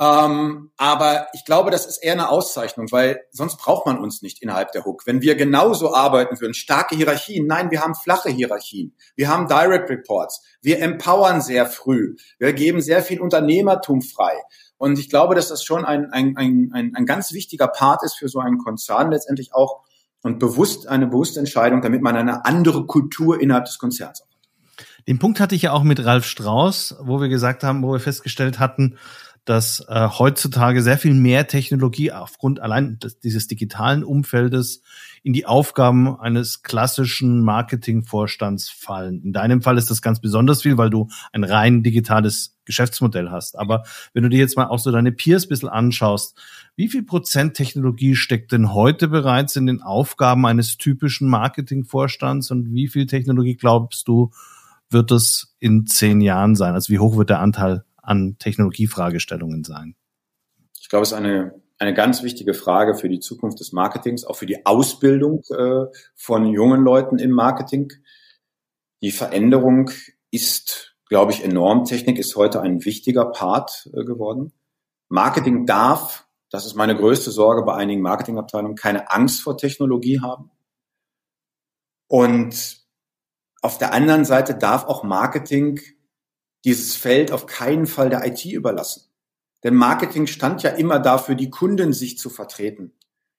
ähm, 0.02 0.72
aber 0.78 1.28
ich 1.34 1.46
glaube, 1.46 1.70
das 1.70 1.86
ist 1.86 1.98
eher 1.98 2.14
eine 2.14 2.30
Auszeichnung, 2.30 2.92
weil 2.92 3.22
sonst 3.32 3.58
braucht 3.58 3.86
man 3.86 4.00
uns 4.00 4.24
nicht 4.24 4.42
innerhalb 4.42 4.72
der 4.72 4.84
Hook. 4.84 5.06
Wenn 5.06 5.22
wir 5.22 5.36
genauso 5.36 5.94
arbeiten 5.94 6.42
würden, 6.42 6.56
starke 6.56 6.96
Hierarchien, 6.96 7.46
nein, 7.46 7.70
wir 7.70 7.82
haben 7.82 7.94
flache 7.94 8.30
Hierarchien. 8.30 8.96
Wir 9.16 9.30
haben 9.30 9.48
Direct 9.48 9.92
Reports. 9.92 10.42
Wir 10.60 10.82
empowern 10.82 11.40
sehr 11.42 11.68
früh. 11.68 12.16
Wir 12.40 12.54
geben 12.54 12.82
sehr 12.82 13.04
viel 13.04 13.22
Unternehmertum 13.22 14.02
frei. 14.02 14.34
Und 14.78 14.98
ich 14.98 15.08
glaube, 15.08 15.36
dass 15.36 15.50
das 15.50 15.64
schon 15.64 15.86
ein, 15.86 16.12
ein, 16.12 16.36
ein, 16.36 16.72
ein, 16.74 16.96
ein 16.96 17.06
ganz 17.06 17.32
wichtiger 17.32 17.68
Part 17.68 18.02
ist 18.02 18.18
für 18.18 18.28
so 18.28 18.40
einen 18.40 18.58
Konzern 18.58 19.12
letztendlich 19.12 19.54
auch 19.54 19.82
und 20.24 20.40
bewusst 20.40 20.88
eine 20.88 21.06
bewusste 21.06 21.40
Entscheidung, 21.40 21.84
damit 21.84 22.02
man 22.02 22.16
eine 22.16 22.44
andere 22.46 22.88
Kultur 22.88 23.40
innerhalb 23.40 23.66
des 23.66 23.78
Konzerns 23.78 24.22
hat. 24.22 24.28
Den 25.08 25.20
Punkt 25.20 25.40
hatte 25.40 25.56
ich 25.56 25.64
ja 25.64 25.72
auch 25.72 25.84
mit 25.84 26.04
Ralf 26.04 26.26
Strauß, 26.26 26.98
wo 27.02 27.20
wir 27.22 27.30
gesagt 27.30 27.64
haben, 27.64 27.84
wo 27.84 27.92
wir 27.92 28.00
festgestellt 28.00 28.60
hatten, 28.60 28.98
dass 29.46 29.84
äh, 29.88 30.08
heutzutage 30.08 30.84
sehr 30.84 30.98
viel 30.98 31.16
mehr 31.16 31.48
Technologie 31.48 32.12
aufgrund 32.12 32.60
allein 32.60 33.00
des, 33.00 33.20
dieses 33.20 33.48
digitalen 33.48 34.04
Umfeldes 34.04 34.84
in 35.24 35.34
die 35.34 35.46
Aufgaben 35.46 36.20
eines 36.20 36.62
klassischen 36.62 37.42
Marketingvorstands 37.42 38.70
fallen. 38.70 39.22
In 39.24 39.34
deinem 39.34 39.62
Fall 39.62 39.78
ist 39.78 39.90
das 39.90 40.02
ganz 40.02 40.22
besonders 40.22 40.62
viel, 40.62 40.78
weil 40.78 40.90
du 40.92 41.08
ein 41.32 41.44
rein 41.44 41.82
digitales 41.82 42.58
Geschäftsmodell 42.66 43.32
hast. 43.32 43.58
Aber 43.58 43.84
wenn 44.14 44.24
du 44.24 44.30
dir 44.30 44.40
jetzt 44.40 44.58
mal 44.58 44.68
auch 44.68 44.80
so 44.80 44.92
deine 44.92 45.12
Peers 45.12 45.46
ein 45.46 45.50
bisschen 45.50 45.70
anschaust, 45.70 46.38
wie 46.76 46.88
viel 46.88 47.04
Prozent 47.04 47.56
Technologie 47.56 48.16
steckt 48.16 48.52
denn 48.52 48.74
heute 48.74 49.08
bereits 49.08 49.56
in 49.56 49.66
den 49.66 49.82
Aufgaben 49.82 50.46
eines 50.46 50.78
typischen 50.78 51.28
Marketingvorstands 51.28 52.52
und 52.52 52.74
wie 52.74 52.88
viel 52.88 53.08
Technologie 53.08 53.56
glaubst 53.56 54.08
du, 54.08 54.32
wird 54.92 55.12
es 55.12 55.56
in 55.60 55.88
zehn 55.88 56.22
Jahren 56.22 56.56
sein? 56.56 56.74
Also 56.74 56.94
wie 56.94 57.00
hoch 57.00 57.18
wird 57.18 57.30
der 57.30 57.40
Anteil 57.40 57.84
an 58.12 58.38
Technologiefragestellungen 58.38 59.64
sein? 59.64 59.96
Ich 60.80 60.90
glaube, 60.90 61.04
es 61.04 61.12
ist 61.12 61.18
eine, 61.18 61.56
eine 61.80 61.94
ganz 61.94 62.24
wichtige 62.24 62.54
Frage 62.54 62.94
für 62.94 63.08
die 63.08 63.22
Zukunft 63.22 63.60
des 63.62 63.72
Marketings, 63.72 64.26
auch 64.26 64.36
für 64.36 64.46
die 64.46 64.66
Ausbildung 64.66 65.44
äh, 65.50 65.86
von 66.16 66.46
jungen 66.46 66.84
Leuten 66.84 67.18
im 67.18 67.32
Marketing. 67.32 67.92
Die 69.02 69.12
Veränderung 69.12 69.90
ist, 70.30 70.96
glaube 71.08 71.32
ich, 71.32 71.44
enorm. 71.44 71.86
Technik 71.86 72.20
ist 72.20 72.36
heute 72.36 72.62
ein 72.62 72.84
wichtiger 72.84 73.26
Part 73.26 73.90
äh, 73.94 74.04
geworden. 74.04 74.52
Marketing 75.08 75.66
darf, 75.66 76.28
das 76.50 76.66
ist 76.66 76.76
meine 76.76 76.96
größte 76.96 77.32
Sorge 77.32 77.64
bei 77.64 77.76
einigen 77.76 78.02
Marketingabteilungen, 78.02 78.76
keine 78.76 79.10
Angst 79.10 79.42
vor 79.42 79.58
Technologie 79.58 80.20
haben. 80.20 80.52
Und 82.08 82.82
auf 83.62 83.78
der 83.78 83.94
anderen 83.94 84.26
Seite 84.26 84.56
darf 84.56 84.84
auch 84.86 85.04
Marketing 85.04 85.80
dieses 86.66 86.96
Feld 86.96 87.32
auf 87.32 87.46
keinen 87.46 87.88
Fall 87.88 88.10
der 88.10 88.26
IT 88.26 88.46
überlassen. 88.46 89.12
Denn 89.64 89.76
Marketing 89.76 90.28
stand 90.28 90.64
ja 90.64 90.72
immer 90.72 91.00
dafür, 91.00 91.36
die 91.36 91.50
Kundensicht 91.50 92.20
zu 92.20 92.30
vertreten. 92.30 92.94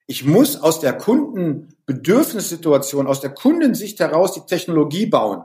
Ich 0.06 0.24
muss 0.24 0.60
aus 0.60 0.80
der 0.80 0.92
Kundenbedürfnissituation, 0.92 3.06
aus 3.06 3.20
der 3.20 3.30
Kundensicht 3.30 4.00
heraus 4.00 4.34
die 4.34 4.44
Technologie 4.46 5.06
bauen. 5.06 5.44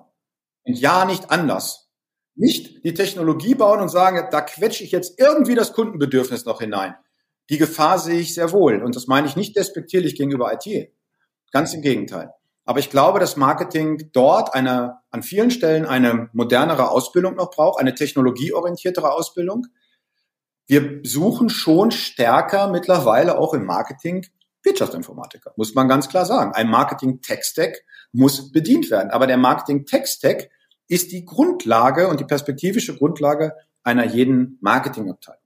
Und 0.64 0.80
ja, 0.80 1.06
nicht 1.06 1.32
anders. 1.32 1.90
Nicht 2.36 2.84
die 2.84 2.94
Technologie 2.94 3.56
bauen 3.56 3.82
und 3.82 3.90
sagen, 3.90 4.28
da 4.32 4.42
quetsche 4.42 4.84
ich 4.84 4.92
jetzt 4.92 5.20
irgendwie 5.20 5.56
das 5.56 5.74
Kundenbedürfnis 5.74 6.46
noch 6.46 6.60
hinein. 6.60 6.96
Die 7.50 7.58
Gefahr 7.58 7.98
sehe 7.98 8.20
ich 8.20 8.34
sehr 8.34 8.52
wohl. 8.52 8.84
Und 8.84 8.96
das 8.96 9.08
meine 9.08 9.28
ich 9.28 9.36
nicht 9.36 9.56
despektierlich 9.56 10.16
gegenüber 10.16 10.52
IT. 10.54 10.92
Ganz 11.52 11.74
im 11.74 11.82
Gegenteil. 11.82 12.34
Aber 12.66 12.80
ich 12.80 12.90
glaube, 12.90 13.20
dass 13.20 13.38
Marketing 13.38 14.10
dort 14.12 14.54
eine, 14.54 14.98
an 15.18 15.24
vielen 15.24 15.52
Stellen 15.52 15.86
eine 15.86 16.30
modernere 16.34 16.92
Ausbildung 16.92 17.36
noch 17.36 17.50
braucht, 17.50 17.80
eine 17.80 17.96
technologieorientiertere 17.96 19.12
Ausbildung. 19.12 19.68
Wir 20.68 21.00
suchen 21.04 21.50
schon 21.50 21.92
stärker 21.92 22.70
mittlerweile 22.70 23.38
auch 23.38 23.54
im 23.54 23.66
Marketing 23.66 24.26
Wirtschaftsinformatiker, 24.64 25.54
muss 25.56 25.74
man 25.76 25.88
ganz 25.88 26.10
klar 26.10 26.26
sagen. 26.26 26.54
Ein 26.54 26.70
Marketing-Tech-Stack 26.70 27.84
muss 28.12 28.52
bedient 28.52 28.92
werden. 28.92 29.10
Aber 29.12 29.26
der 29.26 29.38
Marketing-Tech-Stack 29.38 30.50
ist 30.88 31.12
die 31.12 31.26
Grundlage 31.26 32.08
und 32.10 32.20
die 32.20 32.26
perspektivische 32.26 32.96
Grundlage 32.96 33.54
einer 33.84 34.06
jeden 34.06 34.58
Marketingabteilung. 34.62 35.42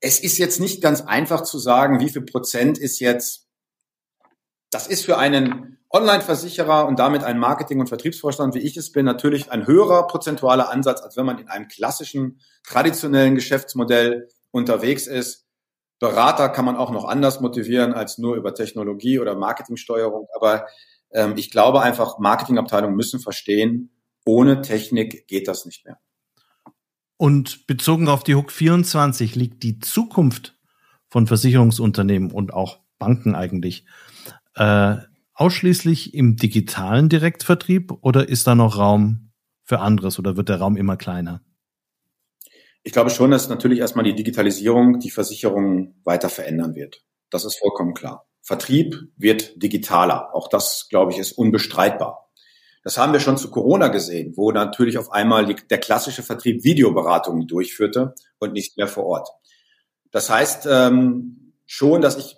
Es 0.00 0.20
ist 0.20 0.38
jetzt 0.38 0.58
nicht 0.58 0.82
ganz 0.82 1.00
einfach 1.02 1.42
zu 1.42 1.58
sagen, 1.58 2.00
wie 2.00 2.08
viel 2.08 2.22
Prozent 2.22 2.78
ist 2.78 2.98
jetzt, 2.98 3.45
das 4.70 4.86
ist 4.86 5.04
für 5.04 5.18
einen 5.18 5.78
Online-Versicherer 5.90 6.86
und 6.86 6.98
damit 6.98 7.22
ein 7.24 7.38
Marketing- 7.38 7.80
und 7.80 7.88
Vertriebsvorstand, 7.88 8.54
wie 8.54 8.60
ich 8.60 8.76
es 8.76 8.92
bin, 8.92 9.06
natürlich 9.06 9.50
ein 9.50 9.66
höherer 9.66 10.06
prozentualer 10.06 10.70
Ansatz, 10.70 11.00
als 11.00 11.16
wenn 11.16 11.26
man 11.26 11.38
in 11.38 11.48
einem 11.48 11.68
klassischen, 11.68 12.40
traditionellen 12.64 13.34
Geschäftsmodell 13.34 14.28
unterwegs 14.50 15.06
ist. 15.06 15.46
Berater 15.98 16.48
kann 16.48 16.64
man 16.64 16.76
auch 16.76 16.90
noch 16.90 17.04
anders 17.04 17.40
motivieren 17.40 17.94
als 17.94 18.18
nur 18.18 18.36
über 18.36 18.52
Technologie 18.54 19.18
oder 19.18 19.36
Marketingsteuerung. 19.36 20.26
Aber 20.34 20.66
ähm, 21.12 21.34
ich 21.36 21.50
glaube 21.50 21.80
einfach, 21.80 22.18
Marketingabteilungen 22.18 22.96
müssen 22.96 23.20
verstehen, 23.20 23.90
ohne 24.26 24.60
Technik 24.60 25.26
geht 25.28 25.48
das 25.48 25.64
nicht 25.64 25.86
mehr. 25.86 25.98
Und 27.16 27.66
bezogen 27.66 28.08
auf 28.08 28.24
die 28.24 28.34
Hook 28.34 28.52
24 28.52 29.36
liegt 29.36 29.62
die 29.62 29.78
Zukunft 29.78 30.58
von 31.08 31.26
Versicherungsunternehmen 31.26 32.30
und 32.30 32.52
auch 32.52 32.80
Banken 32.98 33.34
eigentlich 33.34 33.86
äh, 34.56 34.96
ausschließlich 35.34 36.14
im 36.14 36.36
digitalen 36.36 37.08
Direktvertrieb 37.08 37.92
oder 38.00 38.28
ist 38.28 38.46
da 38.46 38.54
noch 38.54 38.78
Raum 38.78 39.32
für 39.62 39.80
anderes 39.80 40.18
oder 40.18 40.36
wird 40.36 40.48
der 40.48 40.58
Raum 40.58 40.76
immer 40.76 40.96
kleiner? 40.96 41.42
Ich 42.82 42.92
glaube 42.92 43.10
schon, 43.10 43.30
dass 43.32 43.48
natürlich 43.48 43.80
erstmal 43.80 44.04
die 44.04 44.14
Digitalisierung 44.14 45.00
die 45.00 45.10
Versicherung 45.10 45.94
weiter 46.04 46.28
verändern 46.28 46.74
wird. 46.74 47.02
Das 47.30 47.44
ist 47.44 47.58
vollkommen 47.58 47.94
klar. 47.94 48.26
Vertrieb 48.42 48.94
wird 49.16 49.60
digitaler. 49.60 50.34
Auch 50.34 50.48
das, 50.48 50.86
glaube 50.88 51.10
ich, 51.12 51.18
ist 51.18 51.32
unbestreitbar. 51.32 52.30
Das 52.84 52.96
haben 52.96 53.12
wir 53.12 53.18
schon 53.18 53.36
zu 53.36 53.50
Corona 53.50 53.88
gesehen, 53.88 54.34
wo 54.36 54.52
natürlich 54.52 54.96
auf 54.98 55.10
einmal 55.10 55.52
der 55.52 55.78
klassische 55.78 56.22
Vertrieb 56.22 56.62
Videoberatungen 56.62 57.48
durchführte 57.48 58.14
und 58.38 58.52
nicht 58.52 58.76
mehr 58.76 58.86
vor 58.86 59.04
Ort. 59.04 59.28
Das 60.12 60.30
heißt 60.30 60.68
ähm, 60.70 61.54
schon, 61.66 62.00
dass 62.00 62.16
ich 62.16 62.36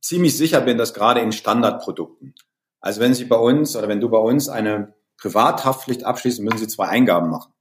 ziemlich 0.00 0.36
sicher 0.36 0.60
bin, 0.60 0.78
dass 0.78 0.94
gerade 0.94 1.20
in 1.20 1.32
Standardprodukten, 1.32 2.34
also 2.80 3.00
wenn 3.00 3.14
Sie 3.14 3.24
bei 3.24 3.36
uns 3.36 3.76
oder 3.76 3.88
wenn 3.88 4.00
du 4.00 4.08
bei 4.08 4.18
uns 4.18 4.48
eine 4.48 4.94
Privathaftpflicht 5.18 6.04
abschließen, 6.04 6.44
müssen 6.44 6.58
Sie 6.58 6.68
zwei 6.68 6.88
Eingaben 6.88 7.30
machen. 7.30 7.52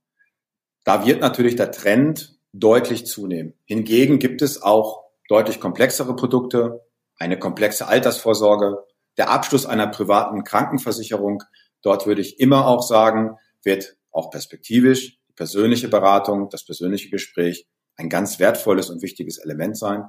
Da 0.86 1.06
wird 1.06 1.20
natürlich 1.20 1.56
der 1.56 1.72
Trend 1.72 2.40
deutlich 2.54 3.06
zunehmen. 3.06 3.54
Hingegen 3.66 4.20
gibt 4.20 4.42
es 4.42 4.62
auch 4.62 5.04
deutlich 5.28 5.60
komplexere 5.60 6.16
Produkte, 6.16 6.82
eine 7.18 7.38
komplexe 7.38 7.88
Altersvorsorge, 7.88 8.78
der 9.18 9.30
Abschluss 9.30 9.66
einer 9.66 9.88
privaten 9.88 10.44
Krankenversicherung. 10.44 11.44
Dort 11.82 12.08
würde 12.08 12.22
ich 12.22 12.40
immer 12.40 12.66
auch 12.66 12.82
sagen, 12.82 13.38
wird 13.64 13.98
auch 14.12 14.32
perspektivisch 14.32 15.20
die 15.28 15.34
persönliche 15.34 15.90
Beratung, 15.90 16.50
das 16.50 16.66
persönliche 16.66 17.10
Gespräch 17.10 17.68
ein 17.98 18.10
ganz 18.10 18.40
wertvolles 18.40 18.90
und 18.90 19.02
wichtiges 19.02 19.38
Element 19.38 19.78
sein. 19.78 20.06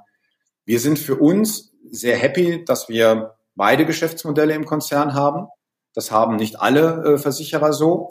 Wir 0.64 0.80
sind 0.80 0.98
für 0.98 1.16
uns 1.16 1.72
sehr 1.90 2.16
happy, 2.16 2.64
dass 2.64 2.88
wir 2.88 3.34
beide 3.54 3.86
Geschäftsmodelle 3.86 4.54
im 4.54 4.64
Konzern 4.64 5.14
haben. 5.14 5.48
Das 5.94 6.10
haben 6.10 6.36
nicht 6.36 6.60
alle 6.60 7.02
äh, 7.04 7.18
Versicherer 7.18 7.72
so. 7.72 8.08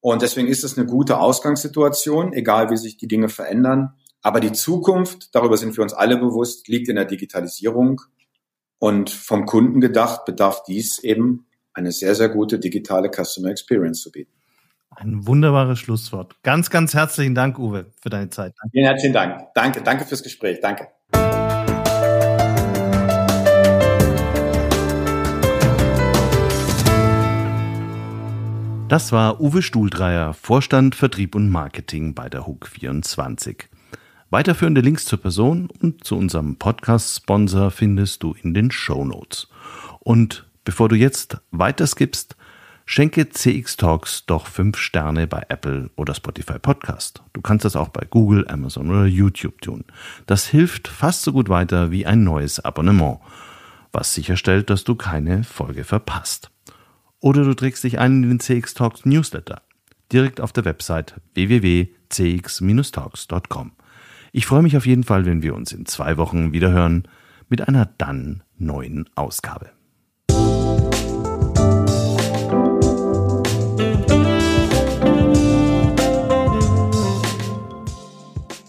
Und 0.00 0.22
deswegen 0.22 0.48
ist 0.48 0.64
es 0.64 0.76
eine 0.76 0.86
gute 0.86 1.18
Ausgangssituation, 1.18 2.32
egal 2.32 2.70
wie 2.70 2.76
sich 2.76 2.96
die 2.96 3.06
Dinge 3.06 3.28
verändern. 3.28 3.94
Aber 4.22 4.40
die 4.40 4.52
Zukunft, 4.52 5.34
darüber 5.34 5.56
sind 5.56 5.76
wir 5.76 5.82
uns 5.82 5.92
alle 5.92 6.16
bewusst, 6.16 6.68
liegt 6.68 6.88
in 6.88 6.96
der 6.96 7.04
Digitalisierung. 7.04 8.00
Und 8.78 9.10
vom 9.10 9.46
Kunden 9.46 9.80
gedacht 9.80 10.24
bedarf 10.24 10.64
dies 10.64 10.98
eben 10.98 11.46
eine 11.72 11.92
sehr, 11.92 12.14
sehr 12.14 12.28
gute 12.28 12.58
digitale 12.58 13.10
Customer 13.10 13.48
Experience 13.48 14.00
zu 14.00 14.10
bieten. 14.10 14.32
Ein 14.90 15.26
wunderbares 15.26 15.78
Schlusswort. 15.78 16.36
Ganz, 16.42 16.68
ganz 16.68 16.92
herzlichen 16.92 17.34
Dank, 17.34 17.58
Uwe, 17.58 17.86
für 18.00 18.10
deine 18.10 18.28
Zeit. 18.30 18.54
Vielen 18.72 18.86
herzlichen 18.86 19.14
Dank. 19.14 19.48
Danke, 19.54 19.82
danke 19.82 20.04
fürs 20.04 20.22
Gespräch. 20.22 20.60
Danke. 20.60 20.88
Das 28.92 29.10
war 29.10 29.40
Uwe 29.40 29.62
Stuhldreier, 29.62 30.34
Vorstand 30.34 30.94
Vertrieb 30.94 31.34
und 31.34 31.48
Marketing 31.48 32.12
bei 32.12 32.28
der 32.28 32.46
Hook 32.46 32.66
24. 32.66 33.70
Weiterführende 34.28 34.82
Links 34.82 35.06
zur 35.06 35.18
Person 35.18 35.70
und 35.80 36.04
zu 36.04 36.14
unserem 36.14 36.56
Podcast-Sponsor 36.56 37.70
findest 37.70 38.22
du 38.22 38.34
in 38.42 38.52
den 38.52 38.70
Show 38.70 39.02
Notes. 39.02 39.48
Und 40.00 40.46
bevor 40.64 40.90
du 40.90 40.94
jetzt 40.94 41.38
weiter 41.52 41.86
skippst, 41.86 42.36
schenke 42.84 43.30
CX 43.30 43.78
Talks 43.78 44.26
doch 44.26 44.46
5 44.46 44.76
Sterne 44.76 45.26
bei 45.26 45.42
Apple 45.48 45.88
oder 45.96 46.14
Spotify 46.14 46.58
Podcast. 46.58 47.22
Du 47.32 47.40
kannst 47.40 47.64
das 47.64 47.76
auch 47.76 47.88
bei 47.88 48.04
Google, 48.04 48.46
Amazon 48.46 48.90
oder 48.90 49.06
YouTube 49.06 49.62
tun. 49.62 49.86
Das 50.26 50.46
hilft 50.46 50.86
fast 50.86 51.22
so 51.22 51.32
gut 51.32 51.48
weiter 51.48 51.90
wie 51.92 52.04
ein 52.04 52.24
neues 52.24 52.60
Abonnement, 52.60 53.20
was 53.90 54.12
sicherstellt, 54.12 54.68
dass 54.68 54.84
du 54.84 54.96
keine 54.96 55.44
Folge 55.44 55.84
verpasst. 55.84 56.51
Oder 57.22 57.44
du 57.44 57.54
trägst 57.54 57.82
dich 57.84 57.98
ein 58.00 58.24
in 58.24 58.28
den 58.28 58.40
CX 58.40 58.74
Talks 58.74 59.06
Newsletter. 59.06 59.62
Direkt 60.12 60.40
auf 60.40 60.52
der 60.52 60.64
Website 60.64 61.20
www.cx-talks.com. 61.34 63.70
Ich 64.32 64.44
freue 64.44 64.62
mich 64.62 64.76
auf 64.76 64.86
jeden 64.86 65.04
Fall, 65.04 65.24
wenn 65.24 65.40
wir 65.40 65.54
uns 65.54 65.70
in 65.72 65.86
zwei 65.86 66.16
Wochen 66.16 66.52
wieder 66.52 66.72
hören 66.72 67.06
mit 67.48 67.68
einer 67.68 67.86
dann 67.86 68.42
neuen 68.58 69.08
Ausgabe. 69.14 69.70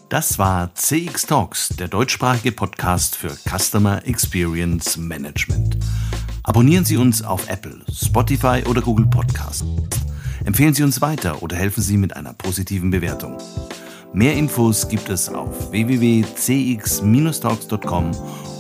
Das 0.10 0.38
war 0.38 0.76
CX 0.76 1.26
Talks, 1.26 1.70
der 1.70 1.88
deutschsprachige 1.88 2.52
Podcast 2.52 3.16
für 3.16 3.36
Customer 3.50 4.06
Experience 4.06 4.98
Management. 4.98 5.80
Abonnieren 6.46 6.84
Sie 6.84 6.98
uns 6.98 7.22
auf 7.22 7.48
Apple, 7.48 7.80
Spotify 7.90 8.64
oder 8.68 8.82
Google 8.82 9.06
Podcast. 9.06 9.64
Empfehlen 10.44 10.74
Sie 10.74 10.84
uns 10.84 11.00
weiter 11.00 11.42
oder 11.42 11.56
helfen 11.56 11.82
Sie 11.82 11.96
mit 11.96 12.18
einer 12.18 12.34
positiven 12.34 12.92
Bewertung. 12.92 13.38
Mehr 14.12 14.36
Infos 14.36 14.90
gibt 14.90 15.08
es 15.10 15.30
auf 15.30 15.72
www.cx-talks.com 15.72 18.12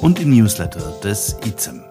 und 0.01 0.21
im 0.21 0.29
Newsletter 0.29 0.93
des 1.03 1.35
ICEM. 1.45 1.83